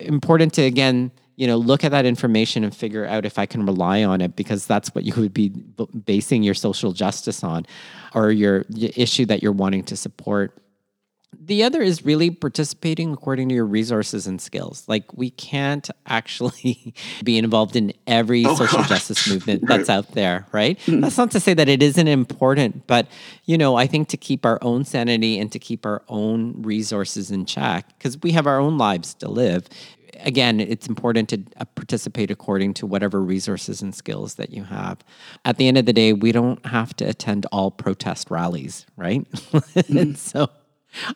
Important 0.00 0.52
to, 0.54 0.62
again, 0.62 1.12
you 1.36 1.46
know, 1.46 1.56
look 1.56 1.84
at 1.84 1.90
that 1.90 2.06
information 2.06 2.64
and 2.64 2.74
figure 2.74 3.04
out 3.06 3.24
if 3.24 3.38
I 3.38 3.46
can 3.46 3.66
rely 3.66 4.04
on 4.04 4.20
it 4.20 4.36
because 4.36 4.66
that's 4.66 4.94
what 4.94 5.04
you 5.04 5.12
would 5.16 5.34
be 5.34 5.48
basing 5.48 6.42
your 6.42 6.54
social 6.54 6.92
justice 6.92 7.42
on 7.42 7.66
or 8.14 8.30
your, 8.30 8.64
your 8.70 8.90
issue 8.96 9.26
that 9.26 9.42
you're 9.42 9.52
wanting 9.52 9.84
to 9.84 9.96
support. 9.96 10.56
The 11.40 11.62
other 11.62 11.80
is 11.82 12.04
really 12.04 12.30
participating 12.30 13.12
according 13.12 13.48
to 13.50 13.54
your 13.54 13.66
resources 13.66 14.26
and 14.26 14.40
skills. 14.40 14.84
Like 14.88 15.04
we 15.16 15.30
can't 15.30 15.88
actually 16.06 16.94
be 17.24 17.38
involved 17.38 17.76
in 17.76 17.92
every 18.06 18.44
Oh, 18.46 18.54
social 18.54 18.78
gosh. 18.80 18.88
justice 18.88 19.28
movement 19.32 19.66
that's 19.66 19.88
out 19.88 20.12
there, 20.12 20.46
right? 20.52 20.78
That's 20.86 21.16
not 21.18 21.30
to 21.32 21.40
say 21.40 21.54
that 21.54 21.68
it 21.68 21.82
isn't 21.82 22.08
important, 22.08 22.86
but 22.86 23.06
you 23.44 23.56
know, 23.58 23.76
I 23.76 23.86
think 23.86 24.08
to 24.08 24.16
keep 24.16 24.44
our 24.44 24.58
own 24.62 24.84
sanity 24.84 25.38
and 25.38 25.50
to 25.52 25.58
keep 25.58 25.84
our 25.86 26.02
own 26.08 26.62
resources 26.62 27.30
in 27.30 27.46
check 27.46 27.88
because 27.98 28.18
we 28.22 28.32
have 28.32 28.46
our 28.46 28.58
own 28.58 28.78
lives 28.78 29.14
to 29.14 29.28
live. 29.28 29.68
Again, 30.20 30.60
it's 30.60 30.86
important 30.86 31.28
to 31.30 31.42
uh, 31.56 31.64
participate 31.74 32.30
according 32.30 32.74
to 32.74 32.86
whatever 32.86 33.20
resources 33.20 33.82
and 33.82 33.92
skills 33.94 34.36
that 34.36 34.50
you 34.50 34.62
have. 34.64 34.98
At 35.44 35.56
the 35.56 35.66
end 35.66 35.76
of 35.76 35.86
the 35.86 35.92
day, 35.92 36.12
we 36.12 36.30
don't 36.32 36.64
have 36.66 36.94
to 36.96 37.04
attend 37.04 37.46
all 37.50 37.70
protest 37.72 38.30
rallies, 38.30 38.86
right? 38.96 39.26
and 39.88 40.16
so 40.30 40.48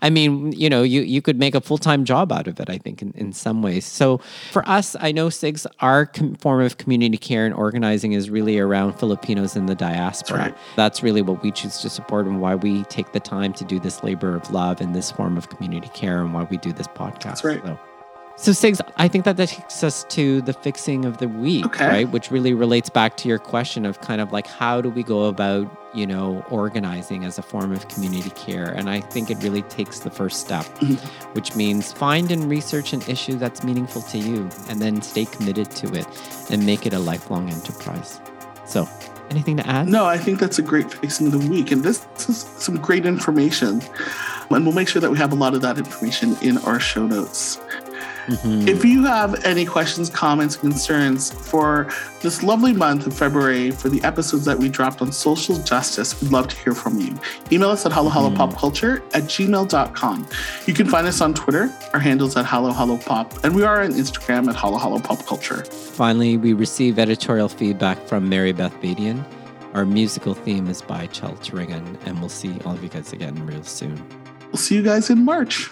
I 0.03 0.11
mean, 0.11 0.53
you 0.53 0.69
know, 0.69 0.83
you, 0.83 1.03
you 1.03 1.23
could 1.23 1.39
make 1.39 1.55
a 1.55 1.61
full 1.61 1.79
time 1.79 2.05
job 2.05 2.33
out 2.33 2.47
of 2.47 2.61
it, 2.61 2.69
I 2.71 2.79
think, 2.79 3.03
in, 3.03 3.13
in 3.13 3.33
some 3.33 3.63
ways. 3.63 3.85
So 3.87 4.19
for 4.53 4.69
us, 4.69 4.97
I 5.01 5.13
know 5.13 5.29
SIGS, 5.29 5.67
our 5.81 6.07
com- 6.07 6.35
form 6.37 6.63
of 6.63 6.79
community 6.79 7.19
care 7.19 7.47
and 7.47 7.55
organizing 7.55 8.13
is 8.13 8.31
really 8.31 8.59
around 8.59 8.95
Filipinos 8.95 9.57
in 9.57 9.67
the 9.67 9.75
diaspora. 9.75 10.39
That's 10.39 10.51
right. 10.51 10.77
That's 10.77 11.03
really 11.03 11.23
what 11.23 11.43
we 11.43 11.51
choose 11.51 11.79
to 11.79 11.91
support 11.91 12.27
and 12.27 12.41
why 12.41 12.55
we 12.55 12.85
take 12.85 13.13
the 13.13 13.21
time 13.21 13.53
to 13.55 13.65
do 13.65 13.79
this 13.79 14.03
labor 14.03 14.35
of 14.35 14.51
love 14.51 14.81
and 14.81 14.95
this 14.95 15.11
form 15.11 15.37
of 15.37 15.49
community 15.49 15.89
care 15.95 16.23
and 16.23 16.35
why 16.35 16.45
we 16.45 16.57
do 16.59 16.73
this 16.73 16.89
podcast. 16.89 17.23
That's 17.23 17.45
right. 17.45 17.63
So. 17.65 17.79
So, 18.41 18.53
Sigs, 18.53 18.81
I 18.97 19.09
think 19.09 19.25
that 19.25 19.37
that 19.37 19.49
takes 19.49 19.83
us 19.83 20.05
to 20.11 20.41
the 20.43 20.53
fixing 20.53 21.05
of 21.05 21.19
the 21.19 21.27
week, 21.27 21.67
Okay. 21.67 21.89
right? 21.89 22.09
Which 22.09 22.31
really 22.31 22.55
relates 22.55 22.89
back 22.89 23.17
to 23.17 23.29
your 23.29 23.41
question 23.41 23.85
of 23.85 24.01
kind 24.01 24.21
of 24.21 24.31
like 24.31 24.47
how 24.47 24.81
do 24.81 24.91
we 24.91 25.03
go 25.03 25.25
about, 25.25 25.69
you 25.93 26.07
know, 26.07 26.45
organizing 26.49 27.25
as 27.25 27.37
a 27.39 27.43
form 27.43 27.73
of 27.73 27.89
community 27.89 28.31
care? 28.31 28.67
And 28.67 28.89
I 28.89 29.01
think 29.01 29.29
it 29.29 29.43
really 29.43 29.63
takes 29.63 29.99
the 30.01 30.11
first 30.11 30.39
step, 30.39 30.65
mm-hmm. 30.79 30.95
which 31.33 31.57
means 31.57 31.93
find 31.93 32.31
and 32.31 32.49
research 32.49 32.93
an 32.93 33.03
issue 33.09 33.35
that's 33.35 33.65
meaningful 33.65 34.03
to 34.03 34.19
you 34.19 34.49
and 34.69 34.81
then 34.81 35.03
stay 35.03 35.25
committed 35.25 35.73
to 35.73 35.93
it 35.95 36.07
and 36.49 36.65
make 36.65 36.87
it 36.87 36.93
a 36.93 37.01
lifelong 37.01 37.51
enterprise. 37.51 38.21
So, 38.65 38.89
anything 39.31 39.57
to 39.57 39.67
add? 39.67 39.89
No, 39.89 40.05
I 40.05 40.17
think 40.17 40.39
that's 40.39 40.61
a 40.61 40.63
great 40.63 40.93
fixing 40.93 41.27
of 41.27 41.33
the 41.33 41.51
week. 41.51 41.73
And 41.73 41.83
this 41.83 42.07
is 42.29 42.43
some 42.57 42.77
great 42.77 43.05
information. 43.05 43.83
And 44.51 44.65
we'll 44.65 44.75
make 44.75 44.89
sure 44.89 45.01
that 45.01 45.11
we 45.11 45.19
have 45.19 45.33
a 45.33 45.35
lot 45.35 45.55
of 45.55 45.63
that 45.63 45.77
information 45.77 46.37
in 46.41 46.59
our 46.59 46.79
show 46.79 47.05
notes. 47.05 47.61
Mm-hmm. 48.29 48.69
If 48.69 48.85
you 48.85 49.05
have 49.05 49.43
any 49.45 49.65
questions, 49.65 50.11
comments, 50.11 50.55
concerns 50.57 51.31
for 51.31 51.91
this 52.21 52.43
lovely 52.43 52.75
month 52.75 53.07
of 53.07 53.17
February 53.17 53.71
for 53.71 53.89
the 53.89 54.03
episodes 54.05 54.45
that 54.45 54.59
we 54.59 54.69
dropped 54.69 55.01
on 55.01 55.13
social 55.13 55.59
justice, 55.59 56.21
we'd 56.21 56.31
love 56.31 56.49
to 56.49 56.57
hear 56.57 56.75
from 56.75 57.01
you. 57.01 57.19
Email 57.51 57.71
us 57.71 57.87
at 57.87 57.93
halo 57.93 58.11
halo 58.11 58.35
pop 58.35 58.55
culture 58.55 59.03
at 59.15 59.25
gmail.com. 59.25 60.29
You 60.67 60.75
can 60.75 60.87
find 60.89 61.07
us 61.07 61.23
on 61.23 61.33
Twitter. 61.33 61.73
Our 61.95 62.01
handle's 62.01 62.37
at 62.37 62.45
halo 62.45 62.73
halo 62.73 62.99
pop, 62.99 63.45
and 63.45 63.55
we 63.55 63.63
are 63.63 63.83
on 63.83 63.93
Instagram 63.93 64.49
at 64.49 64.57
halo 64.57 64.77
halo 64.77 64.99
pop 64.99 65.25
culture. 65.25 65.65
Finally, 65.65 66.37
we 66.37 66.53
receive 66.53 66.99
editorial 66.99 67.49
feedback 67.49 67.99
from 68.07 68.29
Mary 68.29 68.53
Beth 68.53 68.75
Badian. 68.83 69.25
Our 69.75 69.87
musical 69.87 70.35
theme 70.35 70.69
is 70.69 70.83
by 70.83 71.07
Chel 71.07 71.33
Turingan, 71.37 71.99
and 72.05 72.21
we'll 72.21 72.29
see 72.29 72.59
all 72.65 72.75
of 72.75 72.83
you 72.83 72.89
guys 72.89 73.13
again 73.13 73.47
real 73.47 73.63
soon. 73.63 74.03
We'll 74.49 74.57
see 74.57 74.75
you 74.75 74.83
guys 74.83 75.11
in 75.11 75.25
March. 75.25 75.71